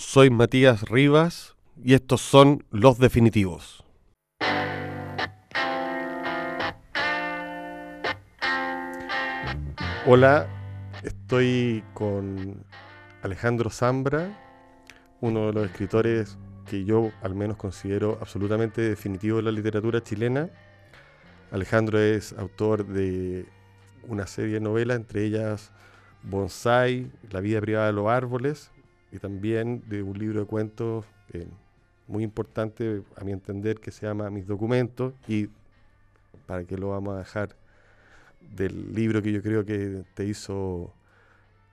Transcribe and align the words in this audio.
soy 0.00 0.30
Matías 0.30 0.88
Rivas 0.88 1.56
y 1.84 1.92
estos 1.94 2.22
son 2.22 2.64
los 2.70 2.98
definitivos. 2.98 3.84
Hola, 10.06 10.48
estoy 11.02 11.84
con 11.92 12.64
Alejandro 13.22 13.68
Zambra, 13.68 14.36
uno 15.20 15.48
de 15.48 15.52
los 15.52 15.66
escritores 15.66 16.38
que 16.66 16.84
yo 16.84 17.12
al 17.22 17.34
menos 17.34 17.58
considero 17.58 18.16
absolutamente 18.20 18.80
definitivo 18.80 19.36
de 19.36 19.42
la 19.42 19.52
literatura 19.52 20.02
chilena. 20.02 20.48
Alejandro 21.52 22.00
es 22.00 22.32
autor 22.32 22.86
de 22.86 23.44
una 24.08 24.26
serie 24.26 24.54
de 24.54 24.60
novelas, 24.60 24.96
entre 24.96 25.24
ellas 25.24 25.72
Bonsai, 26.22 27.10
La 27.30 27.40
vida 27.40 27.60
privada 27.60 27.86
de 27.88 27.92
los 27.92 28.08
árboles, 28.08 28.70
y 29.12 29.18
también 29.18 29.82
de 29.88 30.02
un 30.02 30.18
libro 30.18 30.40
de 30.40 30.46
cuentos 30.46 31.04
eh, 31.32 31.46
muy 32.06 32.24
importante, 32.24 33.02
a 33.16 33.24
mi 33.24 33.32
entender, 33.32 33.80
que 33.80 33.90
se 33.90 34.06
llama 34.06 34.30
Mis 34.30 34.46
documentos, 34.46 35.14
y 35.28 35.48
para 36.46 36.64
que 36.64 36.76
lo 36.76 36.90
vamos 36.90 37.14
a 37.14 37.18
dejar 37.18 37.56
del 38.40 38.94
libro 38.94 39.22
que 39.22 39.32
yo 39.32 39.42
creo 39.42 39.64
que 39.64 40.04
te 40.14 40.24
hizo 40.24 40.92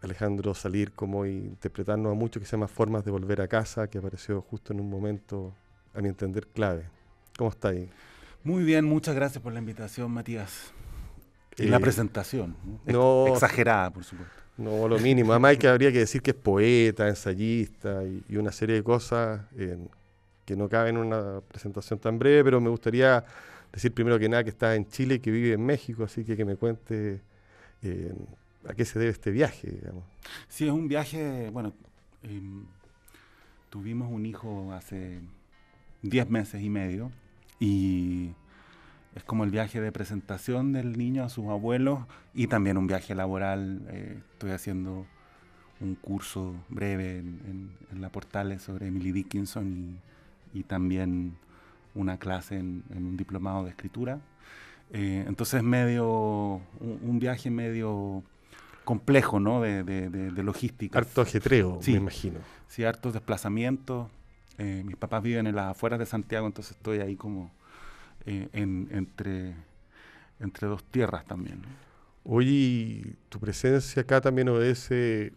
Alejandro 0.01 0.53
salir 0.53 0.91
como 0.91 1.25
interpretarnos 1.25 2.11
a 2.11 2.15
mucho, 2.15 2.39
que 2.39 2.45
se 2.45 2.51
llama 2.51 2.67
Formas 2.67 3.03
de 3.03 3.11
Volver 3.11 3.41
a 3.41 3.47
Casa, 3.47 3.87
que 3.87 3.97
apareció 3.97 4.41
justo 4.41 4.73
en 4.73 4.79
un 4.79 4.89
momento, 4.89 5.53
a 5.93 6.01
mi 6.01 6.09
entender, 6.09 6.47
clave. 6.47 6.89
¿Cómo 7.37 7.49
está 7.49 7.69
ahí? 7.69 7.89
Muy 8.43 8.63
bien, 8.63 8.85
muchas 8.85 9.15
gracias 9.15 9.43
por 9.43 9.53
la 9.53 9.59
invitación, 9.59 10.11
Matías. 10.11 10.71
Y 11.57 11.65
la 11.65 11.77
eh, 11.77 11.79
presentación, 11.79 12.55
no, 12.85 13.27
exagerada, 13.27 13.89
por 13.89 14.03
supuesto. 14.03 14.46
No, 14.57 14.87
lo 14.87 14.97
mínimo. 14.99 15.31
Además, 15.31 15.51
hay 15.51 15.57
que, 15.57 15.67
habría 15.67 15.91
que 15.91 15.99
decir 15.99 16.21
que 16.21 16.31
es 16.31 16.37
poeta, 16.37 17.07
ensayista 17.07 18.03
y, 18.03 18.35
una 18.37 18.51
serie 18.51 18.75
de 18.75 18.83
cosas 18.83 19.41
que 20.45 20.55
no 20.55 20.69
caben 20.69 20.95
en 20.95 21.01
una 21.01 21.41
presentación 21.41 21.99
tan 21.99 22.17
breve, 22.17 22.43
pero 22.43 22.61
me 22.61 22.69
gustaría 22.69 23.23
decir 23.71 23.93
primero 23.93 24.17
que 24.17 24.29
nada 24.29 24.43
que 24.43 24.49
está 24.49 24.75
en 24.75 24.87
Chile 24.87 25.15
y 25.15 25.19
que 25.19 25.29
vive 25.29 25.53
en 25.53 25.65
México, 25.65 26.03
así 26.03 26.23
que 26.23 26.35
que 26.35 26.45
me 26.45 26.55
cuente 26.55 27.21
a 28.67 28.73
qué 28.73 28.85
se 28.85 28.99
debe 28.99 29.11
este 29.11 29.31
viaje. 29.31 29.69
Digamos. 29.69 30.03
Sí, 30.47 30.65
es 30.65 30.71
un 30.71 30.87
viaje, 30.87 31.49
bueno, 31.51 31.73
em, 32.23 32.65
tuvimos 33.69 34.11
un 34.11 34.25
hijo 34.25 34.71
hace 34.73 35.19
10 36.01 36.29
meses 36.29 36.61
y 36.61 36.69
medio 36.69 37.11
y 37.59 38.31
es 39.17 39.23
como 39.23 39.43
el 39.43 39.49
viaje 39.49 39.81
de 39.81 39.91
presentación 39.91 40.73
del 40.73 40.95
niño 40.95 41.23
a 41.23 41.29
sus 41.29 41.47
abuelos 41.47 41.99
y 42.35 42.47
también 42.47 42.77
un 42.77 42.85
viaje 42.85 43.15
laboral. 43.15 43.81
Eh, 43.89 44.19
estoy 44.33 44.51
haciendo 44.51 45.07
un 45.81 45.95
curso 45.95 46.53
breve 46.69 47.17
en, 47.17 47.71
la 47.99 48.09
Portales 48.09 48.61
sobre 48.61 48.87
Emily 48.87 49.11
Dickinson 49.11 49.99
y, 50.53 50.63
también 50.63 51.35
una 51.95 52.17
clase 52.17 52.57
en, 52.59 52.83
un 52.91 53.17
diplomado 53.17 53.63
de 53.63 53.71
escritura. 53.71 54.19
Eh, 54.93 55.25
entonces 55.27 55.63
medio, 55.63 56.61
un, 56.79 57.17
viaje 57.19 57.49
medio 57.49 58.23
complejo, 58.83 59.39
¿no? 59.39 59.61
De, 59.61 59.83
de, 59.83 60.43
logística. 60.43 60.99
Harto 60.99 61.21
ajetreo, 61.21 61.79
me 61.87 61.93
imagino. 61.93 62.39
Sí, 62.67 62.83
hartos 62.83 63.13
desplazamientos. 63.13 64.09
Eh, 64.59 64.83
mis 64.85 64.95
papás 64.95 65.23
viven 65.23 65.47
en 65.47 65.55
las 65.55 65.71
afueras 65.71 65.97
de 65.97 66.05
Santiago, 66.05 66.45
entonces 66.45 66.75
estoy 66.77 66.99
ahí 66.99 67.15
como 67.15 67.51
eh, 68.27 68.49
entre, 68.51 69.55
entre 70.39 70.67
dos 70.67 70.83
tierras 70.83 71.25
también. 71.25 71.61
Hoy 72.23 73.15
tu 73.29 73.39
presencia 73.39 74.01
acá 74.01 74.19
también 74.19 74.49
obedece, 74.49 75.31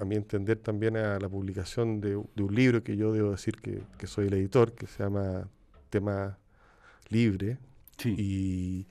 a 0.00 0.04
mi 0.06 0.16
entender, 0.16 0.56
también 0.58 0.96
a 0.96 1.18
la 1.18 1.28
publicación 1.28 2.00
de, 2.00 2.16
un 2.16 2.54
libro 2.54 2.82
que 2.82 2.96
yo 2.96 3.12
debo 3.12 3.32
decir 3.32 3.56
que, 3.56 4.06
soy 4.06 4.28
el 4.28 4.34
editor, 4.34 4.72
que 4.72 4.86
se 4.86 5.02
llama 5.02 5.48
Tema 5.90 6.38
Libre. 7.10 7.58
Y, 8.04 8.86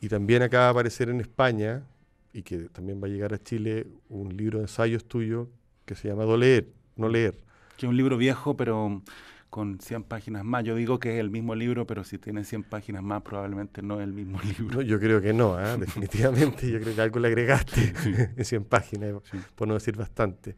y 0.00 0.08
también 0.08 0.42
acaba 0.42 0.64
de 0.64 0.70
aparecer 0.70 1.08
en 1.08 1.20
España, 1.20 1.84
y 2.32 2.42
que 2.42 2.68
también 2.70 3.00
va 3.00 3.06
a 3.06 3.10
llegar 3.10 3.32
a 3.32 3.38
Chile, 3.38 3.86
un 4.08 4.36
libro 4.36 4.58
de 4.58 4.64
ensayos 4.64 5.04
tuyo 5.04 5.48
que 5.84 5.94
se 5.94 6.08
llama 6.08 6.24
Do 6.24 6.36
leer, 6.36 6.68
no 6.96 7.08
leer. 7.08 7.38
Que 7.76 7.86
es 7.86 7.90
un 7.90 7.96
libro 7.96 8.16
viejo, 8.16 8.56
pero 8.56 9.02
con 9.50 9.80
100 9.80 10.04
páginas 10.04 10.44
más. 10.44 10.64
Yo 10.64 10.74
digo 10.74 10.98
que 10.98 11.14
es 11.14 11.20
el 11.20 11.30
mismo 11.30 11.54
libro, 11.54 11.86
pero 11.86 12.04
si 12.04 12.18
tiene 12.18 12.44
100 12.44 12.64
páginas 12.64 13.02
más, 13.02 13.22
probablemente 13.22 13.82
no 13.82 14.00
es 14.00 14.04
el 14.04 14.12
mismo 14.12 14.40
libro. 14.58 14.82
yo 14.82 14.98
creo 15.00 15.20
que 15.20 15.32
no, 15.32 15.54
¿ah? 15.54 15.76
definitivamente. 15.78 16.70
yo 16.70 16.80
creo 16.80 16.94
que 16.94 17.00
algo 17.00 17.20
le 17.20 17.28
agregaste 17.28 17.92
en 18.36 18.44
100 18.44 18.64
páginas, 18.64 19.14
por 19.54 19.68
no 19.68 19.74
decir 19.74 19.96
bastante. 19.96 20.54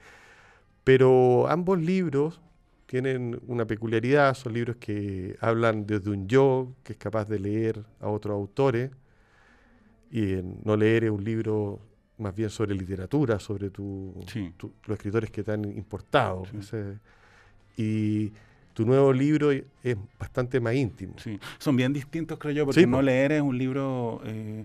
Pero 0.85 1.49
ambos 1.49 1.79
libros 1.79 2.41
tienen 2.87 3.41
una 3.47 3.67
peculiaridad, 3.67 4.35
son 4.35 4.55
libros 4.55 4.77
que 4.77 5.37
hablan 5.41 5.87
desde 5.87 6.11
un 6.11 6.27
yo 6.27 6.75
que 6.83 6.95
es 6.95 6.99
capaz 6.99 7.27
de 7.27 7.39
leer 7.39 7.85
a 8.01 8.09
otros 8.09 8.35
autores, 8.35 8.91
y 10.11 10.41
no 10.65 10.77
leer 10.77 11.05
es 11.05 11.11
un 11.11 11.23
libro 11.23 11.81
más 12.19 12.35
bien 12.35 12.51
sobre 12.51 12.75
literatura, 12.75 13.39
sobre 13.39 13.71
tu, 13.71 14.15
los 14.87 14.97
escritores 14.97 15.31
que 15.31 15.45
te 15.45 15.53
han 15.53 15.65
importado. 15.65 16.43
y 17.77 18.33
tu 18.81 18.87
nuevo 18.87 19.13
libro 19.13 19.53
es 19.53 19.65
bastante 20.19 20.59
más 20.59 20.75
íntimo. 20.75 21.13
Sí, 21.19 21.39
son 21.59 21.77
bien 21.77 21.93
distintos, 21.93 22.39
creo 22.39 22.55
yo, 22.55 22.65
porque 22.65 22.87
No 22.87 23.03
Leer 23.03 23.33
es 23.33 23.43
un 23.43 23.59
libro, 23.59 24.23
eh, 24.25 24.65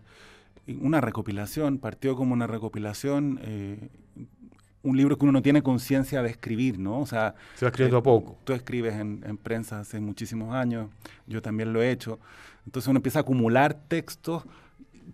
una 0.79 1.01
recopilación, 1.01 1.79
partió 1.79 2.15
como 2.15 2.33
una 2.33 2.47
recopilación, 2.47 3.41
eh, 3.43 3.89
un 4.83 4.95
libro 4.95 5.17
que 5.17 5.25
uno 5.25 5.33
no 5.33 5.41
tiene 5.41 5.61
conciencia 5.61 6.21
de 6.21 6.29
escribir, 6.29 6.79
¿no? 6.79 7.01
O 7.01 7.05
sea, 7.05 7.35
se 7.55 7.65
va 7.65 7.71
escribiendo 7.71 7.97
a 7.97 8.03
poco. 8.03 8.37
Tú 8.45 8.53
escribes 8.53 8.93
en, 8.93 9.19
prensa 9.35 9.81
hace 9.81 9.99
muchísimos 9.99 10.55
años, 10.55 10.87
yo 11.27 11.41
también 11.41 11.73
lo 11.73 11.81
he 11.81 11.91
hecho. 11.91 12.17
Entonces 12.65 12.87
uno 12.87 12.99
empieza 12.99 13.19
a 13.19 13.23
acumular 13.23 13.73
textos 13.89 14.43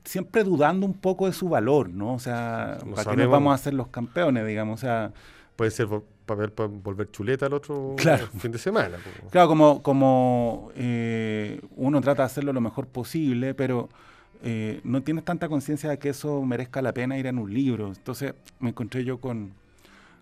siempre 0.06 0.44
dudando 0.44 0.86
un 0.86 0.94
poco 0.94 1.26
de 1.26 1.34
su 1.34 1.50
valor, 1.50 1.90
¿no? 1.90 2.14
O 2.14 2.20
sea, 2.20 2.78
¿para 2.94 3.10
qué 3.10 3.18
nos 3.18 3.32
vamos 3.32 3.52
a 3.52 3.56
hacer 3.56 3.74
los 3.74 3.88
campeones, 3.88 4.46
digamos? 4.46 4.80
O 4.80 4.82
sea, 4.82 5.12
puede 5.56 5.72
ser 5.72 5.88
para 6.32 6.42
ver 6.42 6.54
para 6.54 6.70
volver 6.70 7.12
chuleta 7.12 7.46
el 7.46 7.54
otro 7.54 7.96
fin 8.40 8.52
de 8.52 8.58
semana. 8.58 8.98
Claro, 9.30 9.48
como, 9.48 9.84
como 9.84 10.72
eh, 10.76 11.60
uno 11.76 12.00
trata 12.02 12.24
de 12.24 12.28
hacerlo 12.28 12.54
lo 12.54 12.62
mejor 12.62 12.88
posible, 12.88 13.54
pero 13.54 13.90
eh, 14.44 14.80
no 14.84 15.02
tienes 15.02 15.26
tanta 15.26 15.50
conciencia 15.50 15.90
de 15.90 16.00
que 16.00 16.10
eso 16.10 16.42
merezca 16.44 16.82
la 16.82 16.94
pena 16.94 17.18
ir 17.18 17.28
en 17.28 17.38
un 17.38 17.54
libro. 17.54 17.88
Entonces 17.88 18.34
me 18.60 18.70
encontré 18.70 19.04
yo 19.04 19.20
con, 19.20 19.52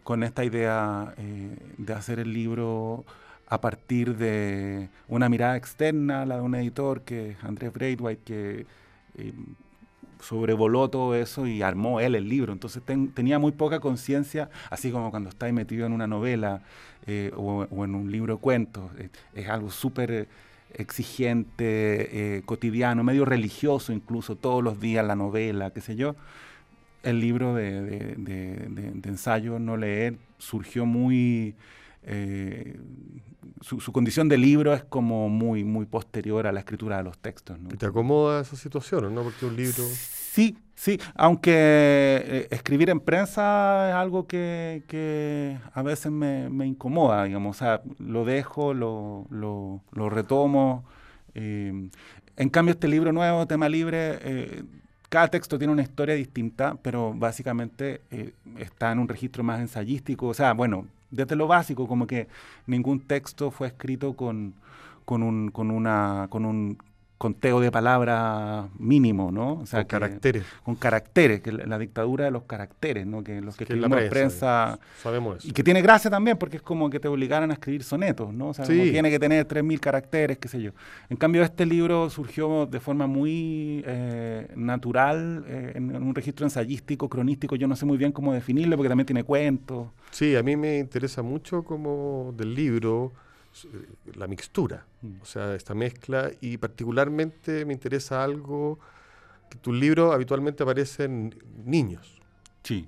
con 0.04 0.24
esta 0.24 0.44
idea 0.44 1.14
eh, 1.18 1.56
de 1.78 1.94
hacer 1.94 2.20
el 2.20 2.34
libro 2.34 3.06
a 3.48 3.62
partir 3.62 4.16
de 4.18 4.90
una 5.08 5.30
mirada 5.30 5.58
externa, 5.58 6.26
la 6.26 6.36
de 6.36 6.42
un 6.42 6.56
editor 6.56 7.02
que 7.02 7.32
es 7.32 7.44
Andrés 7.44 7.72
Braithwaite, 7.74 8.22
que 8.24 8.66
sobrevoló 10.20 10.90
todo 10.90 11.16
eso 11.16 11.48
y 11.48 11.62
armó 11.62 12.00
él 12.00 12.16
el 12.16 12.28
libro. 12.28 12.54
Entonces 12.54 12.84
tenía 13.14 13.40
muy 13.40 13.52
poca 13.52 13.80
conciencia, 13.80 14.50
así 14.70 14.92
como 14.92 15.12
cuando 15.12 15.30
estáis 15.30 15.54
metido 15.54 15.86
en 15.86 15.94
una 15.94 16.08
novela 16.08 16.62
eh, 17.08 17.32
o, 17.36 17.64
en 17.64 17.96
un 17.96 18.12
libro 18.12 18.36
de 18.36 18.40
cuentos. 18.40 18.92
Eh, 18.98 19.10
es 19.34 19.50
algo 19.50 19.72
súper 19.72 20.28
exigente, 20.74 22.38
eh, 22.38 22.42
cotidiano, 22.46 23.04
medio 23.04 23.26
religioso 23.26 23.92
incluso, 23.92 24.36
todos 24.36 24.64
los 24.64 24.80
días 24.80 25.06
la 25.06 25.16
novela, 25.16 25.72
qué 25.72 25.82
sé 25.82 25.96
yo. 25.96 26.16
El 27.02 27.22
libro 27.22 27.56
de, 27.56 28.18
ensayo 29.06 29.58
No 29.60 29.78
Leer 29.78 30.18
surgió 30.38 30.86
muy... 30.86 31.56
Su, 33.62 33.92
condición 33.92 34.30
de 34.30 34.38
libro 34.38 34.74
es 34.74 34.84
como 34.84 35.30
muy, 35.30 35.64
muy 35.64 35.86
posterior 35.86 36.48
a 36.48 36.52
la 36.52 36.60
escritura 36.60 36.98
de 36.98 37.04
los 37.04 37.18
textos. 37.18 37.58
¿Te 37.78 37.86
acomoda 37.86 38.42
esa 38.42 38.56
situación, 38.56 39.14
no? 39.14 39.24
Porque 39.24 39.46
un 39.46 39.56
libro... 39.56 39.84
Sí, 40.32 40.58
sí, 40.76 41.00
aunque 41.16 41.52
eh, 41.54 42.48
escribir 42.52 42.92
en 42.92 43.00
prensa 43.00 43.90
es 43.90 43.96
algo 43.96 44.28
que, 44.28 45.58
a 45.74 45.82
veces 45.82 46.12
me, 46.12 46.66
incomoda, 46.66 47.24
digamos, 47.24 47.58
o 47.58 47.60
sea, 47.60 47.82
lo 47.98 48.26
dejo, 48.26 48.74
lo, 48.74 49.26
lo, 49.32 50.10
retomo. 50.10 50.86
Eh, 51.34 51.90
en 52.38 52.50
cambio, 52.50 52.74
este 52.74 52.88
libro 52.88 53.12
nuevo, 53.12 53.48
Tema 53.48 53.68
Libre, 53.68 54.20
eh, 54.22 54.64
cada 55.10 55.28
texto 55.28 55.58
tiene 55.58 55.74
una 55.74 55.82
historia 55.82 56.14
distinta, 56.14 56.78
pero 56.82 57.14
básicamente 57.14 58.02
está 58.60 58.92
en 58.92 59.00
un 59.00 59.08
registro 59.08 59.44
más 59.44 59.60
ensayístico, 59.60 60.28
o 60.28 60.34
sea, 60.36 60.54
bueno, 60.54 60.86
desde 61.12 61.36
lo 61.36 61.48
básico, 61.48 61.88
como 61.88 62.08
que 62.08 62.28
ningún 62.68 63.02
texto 63.02 63.52
fue 63.52 63.68
escrito 63.68 64.14
con, 64.16 64.54
con, 65.06 65.24
un, 65.24 65.52
con, 65.52 65.72
una, 65.72 66.28
con 66.30 66.46
un 66.46 66.78
conteo 67.20 67.60
de 67.60 67.70
palabras 67.70 68.70
mínimo, 68.80 69.30
¿no? 69.30 69.60
O 69.60 69.66
sea, 69.66 69.82
con 69.82 69.88
caracteres. 69.88 70.46
Con 70.64 70.76
caracteres, 70.76 71.42
que 71.42 71.52
la, 71.52 71.78
dictadura 71.78 72.24
de 72.24 72.32
los 72.32 72.44
caracteres, 72.44 73.06
¿no? 73.06 73.26
Que 73.26 73.42
los 73.42 73.58
que, 73.58 73.66
escribimos 73.66 74.02
la 74.02 74.10
prensa, 74.10 74.80
sabemos 75.04 75.40
eso. 75.40 75.48
Y 75.50 75.52
que 75.52 75.62
tiene 75.62 75.82
gracia 75.82 76.10
también 76.10 76.38
porque 76.38 76.56
es 76.56 76.64
como 76.64 76.90
que 76.90 76.98
te 76.98 77.10
obligaran 77.10 77.52
a 77.52 77.56
escribir 77.56 77.84
sonetos, 77.84 78.34
¿no? 78.34 78.48
O 78.48 78.54
sea, 78.54 78.64
tiene 78.64 79.12
que 79.12 79.20
tener 79.20 79.46
3.000 79.46 79.80
caracteres, 79.82 80.38
qué 80.38 80.48
sé 80.48 80.62
yo. 80.62 80.72
En 81.10 81.18
cambio, 81.18 81.44
este 81.44 81.66
libro 81.66 82.10
surgió 82.10 82.66
de 82.66 82.80
forma 82.80 83.06
muy 83.06 83.84
eh, 83.86 84.48
natural, 84.56 85.44
eh, 85.46 85.74
en, 85.76 85.94
un 85.94 86.16
registro 86.16 86.46
ensayístico, 86.46 87.10
cronístico, 87.10 87.58
yo 87.58 87.68
no 87.68 87.76
sé 87.76 87.86
muy 87.86 87.98
bien 87.98 88.14
cómo 88.14 88.34
definirlo 88.34 88.78
porque 88.78 88.88
también 88.88 89.06
tiene 89.06 89.26
cuentos. 89.26 89.90
Sí, 90.12 90.38
a 90.38 90.42
mí 90.42 90.56
me 90.56 90.80
interesa 90.80 91.22
mucho 91.22 91.64
como 91.64 92.34
del 92.38 92.56
libro 92.56 93.12
la 94.16 94.28
mixtura, 94.28 94.86
mm. 95.02 95.22
o 95.22 95.26
sea, 95.26 95.56
esta 95.56 95.74
mezcla, 95.74 96.32
y 96.42 96.58
particularmente 96.58 97.66
me 97.66 97.74
interesa 97.74 98.24
algo 98.24 98.80
que 99.50 99.58
tu 99.58 99.74
libro 99.74 100.12
habitualmente 100.12 100.64
aparecen 100.64 101.36
niños. 101.66 102.22
Sí. 102.64 102.88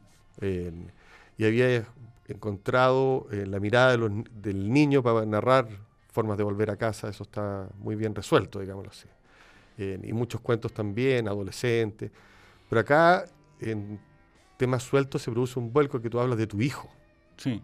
y 1.37 1.45
había 1.45 1.87
encontrado 2.27 3.27
eh, 3.31 3.45
la 3.47 3.59
mirada 3.59 3.97
del 3.97 4.71
niño 4.71 5.01
para 5.01 5.25
narrar 5.25 5.67
formas 6.11 6.37
de 6.37 6.43
volver 6.43 6.69
a 6.69 6.75
casa, 6.75 7.09
eso 7.09 7.23
está 7.23 7.67
muy 7.77 7.95
bien 7.95 8.13
resuelto, 8.13 8.59
digámoslo 8.59 8.91
así. 8.91 9.07
y 9.77 10.13
muchos 10.13 10.41
cuentos 10.41 10.73
también, 10.73 11.27
adolescentes. 11.27 12.11
Pero 12.69 12.81
acá, 12.81 13.25
en 13.59 13.99
temas 14.57 14.83
sueltos, 14.83 15.21
se 15.21 15.31
produce 15.31 15.57
un 15.57 15.73
vuelco 15.73 16.01
que 16.01 16.09
tú 16.09 16.19
hablas 16.19 16.37
de 16.37 16.47
tu 16.47 16.61
hijo. 16.61 16.89
Sí. 17.37 17.63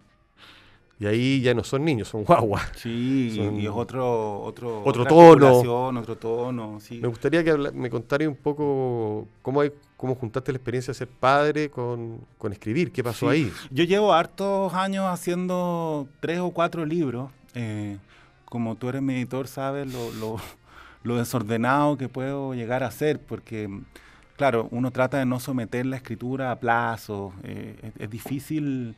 Y 0.99 1.05
ahí 1.05 1.41
ya 1.41 1.53
no 1.53 1.63
son 1.63 1.85
niños, 1.85 2.07
son 2.07 2.23
guaguas. 2.23 2.71
Sí, 2.75 3.39
y 3.39 3.65
es 3.65 3.71
otro, 3.71 4.41
otro, 4.41 4.83
otro 4.83 5.05
tono. 5.05 5.59
Otro 5.99 6.17
tono 6.17 6.79
sí. 6.79 6.99
Me 6.99 7.07
gustaría 7.07 7.43
que 7.43 7.55
me 7.55 7.89
contaras 7.89 8.27
un 8.27 8.35
poco 8.35 9.27
cómo, 9.43 9.61
hay, 9.61 9.71
cómo 9.95 10.15
juntaste 10.15 10.51
la 10.51 10.57
experiencia 10.57 10.91
de 10.91 10.97
ser 10.97 11.07
padre 11.07 11.69
con, 11.69 12.25
escribir, 12.51 12.91
qué 12.91 13.03
pasó 13.03 13.29
ahí. 13.29 13.51
Yo 13.69 13.83
llevo 13.83 14.11
hartos 14.11 14.73
años 14.73 15.05
haciendo 15.05 16.07
tres 16.19 16.39
o 16.39 16.49
cuatro 16.49 16.83
libros. 16.83 17.29
Eh, 17.53 17.97
como 18.45 18.75
tú 18.75 18.89
eres 18.89 19.01
mi 19.01 19.15
editor, 19.15 19.47
sabes 19.47 19.91
lo, 19.91 20.39
lo, 21.03 21.17
desordenado 21.17 21.97
que 21.97 22.09
puedo 22.09 22.53
llegar 22.53 22.83
a 22.83 22.91
ser, 22.91 23.19
porque, 23.19 23.69
claro, 24.37 24.69
uno 24.71 24.91
trata 24.91 25.17
de 25.17 25.25
no 25.25 25.39
someter 25.41 25.85
la 25.85 25.97
escritura 25.97 26.51
a 26.51 26.59
plazo. 26.59 27.33
Eh, 27.43 27.91
es 27.99 28.09
difícil 28.09 28.95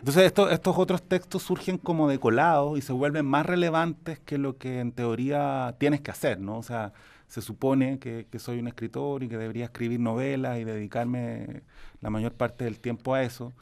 entonces 0.00 0.24
estos 0.24 0.78
otros 0.78 1.02
textos 1.02 1.42
surgen 1.42 1.76
como 1.76 2.08
decolados 2.08 2.78
y 2.78 2.80
se 2.80 2.92
vuelven 2.92 3.26
más 3.26 3.44
relevantes 3.44 4.18
que 4.18 4.38
lo 4.38 4.56
que 4.56 4.80
en 4.80 4.92
teoría 4.92 5.74
tienes 5.78 6.00
que 6.00 6.10
hacer, 6.10 6.40
¿no? 6.40 6.56
O 6.56 6.62
sea, 6.62 6.94
se 7.28 7.42
supone 7.42 7.98
que, 7.98 8.26
soy 8.38 8.58
un 8.60 8.68
escritor 8.68 9.22
y 9.22 9.28
que 9.28 9.36
debería 9.36 9.66
escribir 9.66 10.00
novelas 10.00 10.58
y 10.58 10.64
dedicarme 10.64 11.62
la 12.00 12.08
mayor 12.08 12.32
parte 12.32 12.64
del 12.64 12.80
tiempo 12.80 13.14
a 13.14 13.22
eso, 13.22 13.52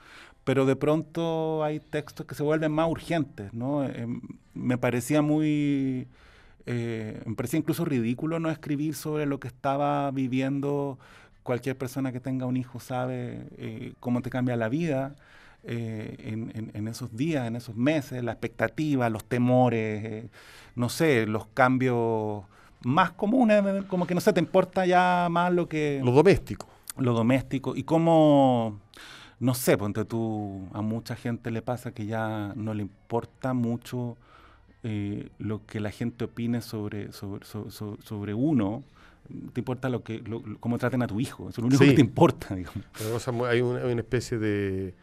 pero 0.45 0.65
de 0.65 0.77
pronto 0.77 1.65
hay 1.65 1.81
textos 1.81 2.25
que 2.25 2.37
se 2.37 2.45
vuelven 2.45 2.71
más 2.73 2.89
urgentes, 2.89 3.53
¿no? 3.53 3.85
Eh, 3.85 4.07
me 4.55 4.79
parecía 4.79 5.23
muy... 5.23 6.07
Eh, 6.71 7.23
me 7.25 7.35
parecía 7.35 7.59
incluso 7.59 7.87
ridículo 7.87 8.39
no 8.41 8.51
escribir 8.51 8.95
sobre 8.95 9.25
lo 9.25 9.41
que 9.41 9.49
estaba 9.49 10.11
viviendo 10.11 10.99
cualquier 11.49 11.79
persona 11.79 12.13
que 12.13 12.21
tenga 12.21 12.45
un 12.45 12.59
hijo 12.59 12.79
sabe 12.79 13.47
eh, 13.57 13.95
cómo 14.01 14.21
te 14.21 14.29
cambia 14.29 14.55
la 14.55 14.69
vida. 14.69 15.17
Eh, 15.65 16.37
en, 16.75 16.89
esos 16.89 17.17
días, 17.17 17.47
en 17.47 17.57
esos 17.57 17.75
meses, 17.75 18.23
la 18.23 18.33
expectativa, 18.33 19.09
los 19.09 19.25
temores, 19.25 20.05
eh, 20.05 20.29
no 20.75 20.91
sé, 20.91 21.27
los 21.27 21.47
cambios 21.47 22.45
más 22.85 23.13
comunes, 23.13 23.63
como 23.87 24.07
que 24.07 24.15
no 24.15 24.21
sé, 24.21 24.35
te 24.35 24.41
importa 24.41 24.85
ya 24.85 25.29
más 25.31 25.51
lo 25.51 25.71
que... 25.71 26.03
Lo 26.05 26.13
doméstico. 26.13 26.69
Lo 26.99 27.15
doméstico. 27.15 27.75
Y 27.75 27.85
cómo, 27.85 28.79
no 29.41 29.55
sé, 29.55 29.79
ponte 29.79 30.05
tú, 30.05 30.69
a 30.75 30.83
mucha 30.83 31.17
gente 31.17 31.51
le 31.51 31.63
pasa 31.63 31.93
que 31.93 32.05
ya 32.05 32.53
no 32.57 32.75
le 32.75 32.83
importa 32.83 33.55
mucho 33.55 34.19
eh, 34.83 35.29
lo 35.39 35.65
que 35.67 35.81
la 35.81 35.91
gente 35.91 36.25
opine 36.25 36.61
sobre, 36.61 37.13
sobre, 37.13 37.45
sobre, 37.45 38.35
uno, 38.35 38.85
te 39.53 39.61
importa 39.61 39.89
lo 39.89 40.03
que 40.03 40.23
cómo 40.61 40.79
traten 40.79 41.03
a 41.03 41.07
tu 41.07 41.21
hijo, 41.21 41.49
eso 41.49 41.51
es 41.51 41.59
lo 41.59 41.67
único 41.67 41.85
que 41.85 41.93
te 41.93 42.01
importa. 42.01 42.55
hay 43.49 43.61
una 43.61 44.01
especie 44.01 44.39
de 44.39 44.95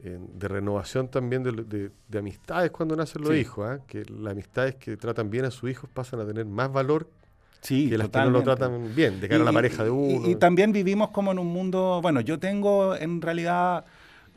de 0.00 0.46
renovación 0.46 1.08
también 1.08 1.42
de, 1.42 1.90
de, 2.08 2.18
amistades 2.18 2.70
cuando 2.70 2.94
nacen 2.94 3.22
los 3.22 3.34
hijos, 3.34 3.68
¿ah? 3.68 3.80
que 3.84 4.04
las 4.04 4.32
amistades 4.32 4.76
que 4.76 4.96
tratan 4.96 5.28
bien 5.28 5.44
a 5.44 5.50
sus 5.50 5.70
hijos 5.70 5.90
pasan 5.92 6.20
a 6.20 6.26
tener 6.26 6.44
más 6.46 6.72
valor 6.72 7.08
sí, 7.62 7.88
que 7.90 7.98
las 7.98 8.08
que 8.08 8.18
no 8.20 8.30
lo 8.30 8.42
tratan 8.44 8.94
bien, 8.94 9.20
de 9.20 9.28
cara 9.28 9.42
a 9.42 9.44
la 9.44 9.52
pareja 9.52 9.82
de 9.82 9.90
uno. 9.90 10.28
Y, 10.28 10.36
también 10.36 10.70
vivimos 10.70 11.10
como 11.10 11.32
en 11.32 11.40
un 11.40 11.48
mundo, 11.48 11.98
bueno, 12.00 12.20
yo 12.20 12.38
tengo 12.38 12.94
en 12.94 13.20
realidad, 13.20 13.86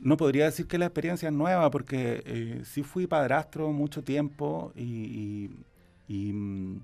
no 0.01 0.17
podría 0.17 0.45
decir 0.45 0.67
que 0.67 0.77
la 0.77 0.85
experiencia 0.85 1.29
es 1.29 1.35
nueva, 1.35 1.71
porque 1.71 2.23
eh, 2.25 2.61
sí 2.65 2.83
fui 2.83 3.07
padrastro 3.07 3.71
mucho 3.71 4.03
tiempo 4.03 4.73
y, 4.75 5.49
mm, 6.07 6.75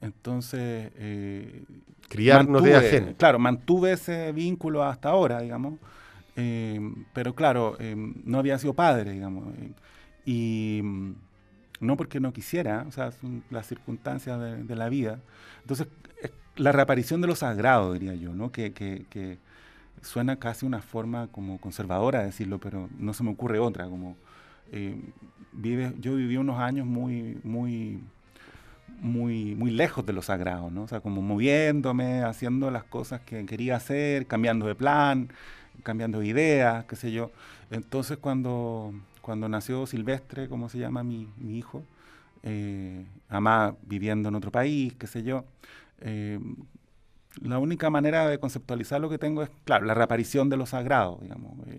entonces... 0.00 0.92
Eh, 0.96 1.64
Criarnos 2.08 2.62
de 2.62 2.76
ajeno. 2.76 3.14
Claro, 3.16 3.38
mantuve 3.38 3.92
ese 3.92 4.32
vínculo 4.32 4.82
hasta 4.84 5.10
ahora, 5.10 5.40
digamos. 5.40 5.74
Eh, 6.36 6.78
pero 7.14 7.34
claro, 7.34 7.76
eh, 7.80 7.96
no 7.96 8.38
había 8.38 8.58
sido 8.58 8.74
padre, 8.74 9.12
digamos. 9.12 9.54
Eh, 9.56 9.72
y 10.26 10.80
mm, 10.82 11.14
no 11.80 11.96
porque 11.96 12.20
no 12.20 12.32
quisiera, 12.32 12.84
o 12.86 12.92
sea, 12.92 13.10
son 13.10 13.42
las 13.50 13.66
circunstancias 13.66 14.38
de, 14.66 14.76
la 14.76 14.88
vida. 14.88 15.18
Entonces, 15.62 15.88
la 16.56 16.72
reaparición 16.72 17.20
de 17.20 17.26
lo 17.26 17.36
sagrado, 17.36 17.94
diría 17.94 18.14
yo, 18.14 18.34
¿no? 18.34 18.52
Que, 18.52 18.72
que, 18.72 19.06
que, 19.10 19.38
suena 20.02 20.36
casi 20.38 20.66
una 20.66 20.82
forma 20.82 21.28
como 21.28 21.58
conservadora 21.58 22.20
de 22.20 22.26
decirlo, 22.26 22.58
pero 22.58 22.88
no 22.98 23.12
se 23.14 23.24
me 23.24 23.30
ocurre 23.30 23.58
otra, 23.58 23.88
como... 23.88 24.16
vive, 25.52 25.92
yo 26.00 26.14
viví 26.16 26.36
unos 26.36 26.58
años 26.58 26.86
muy, 26.86 27.38
muy, 27.44 28.00
muy, 29.00 29.54
muy 29.54 29.70
lejos 29.70 30.04
de 30.06 30.12
lo 30.12 30.22
sagrado, 30.22 30.70
¿no? 30.70 30.82
O 30.82 30.88
sea, 30.88 31.00
como 31.00 31.22
moviéndome, 31.22 32.22
haciendo 32.22 32.70
las 32.70 32.84
cosas 32.84 33.20
que 33.22 33.44
quería 33.46 33.76
hacer, 33.76 34.26
cambiando 34.26 34.66
de 34.66 34.74
plan, 34.74 35.28
cambiando 35.82 36.20
de 36.20 36.26
ideas, 36.28 36.84
qué 36.86 36.96
sé 36.96 37.12
yo. 37.12 37.30
Entonces 37.70 38.18
cuando, 38.18 38.92
cuando 39.20 39.48
nació 39.48 39.86
Silvestre, 39.86 40.48
como 40.48 40.68
se 40.68 40.78
llama 40.78 41.02
mi, 41.02 41.28
mi 41.38 41.58
hijo, 41.58 41.82
eh, 42.42 43.04
viviendo 43.82 44.28
en 44.28 44.34
otro 44.34 44.50
país, 44.50 44.94
qué 44.98 45.06
sé 45.06 45.22
yo, 45.22 45.44
eh, 46.00 46.38
la 47.42 47.58
única 47.58 47.90
manera 47.90 48.28
de 48.28 48.38
conceptualizar 48.38 49.00
lo 49.00 49.08
que 49.08 49.18
tengo 49.18 49.42
es, 49.42 49.50
claro, 49.64 49.86
la 49.86 49.94
reaparición 49.94 50.48
de 50.48 50.56
lo 50.56 50.66
sagrado, 50.66 51.18
digamos. 51.20 51.52
Eh, 51.68 51.76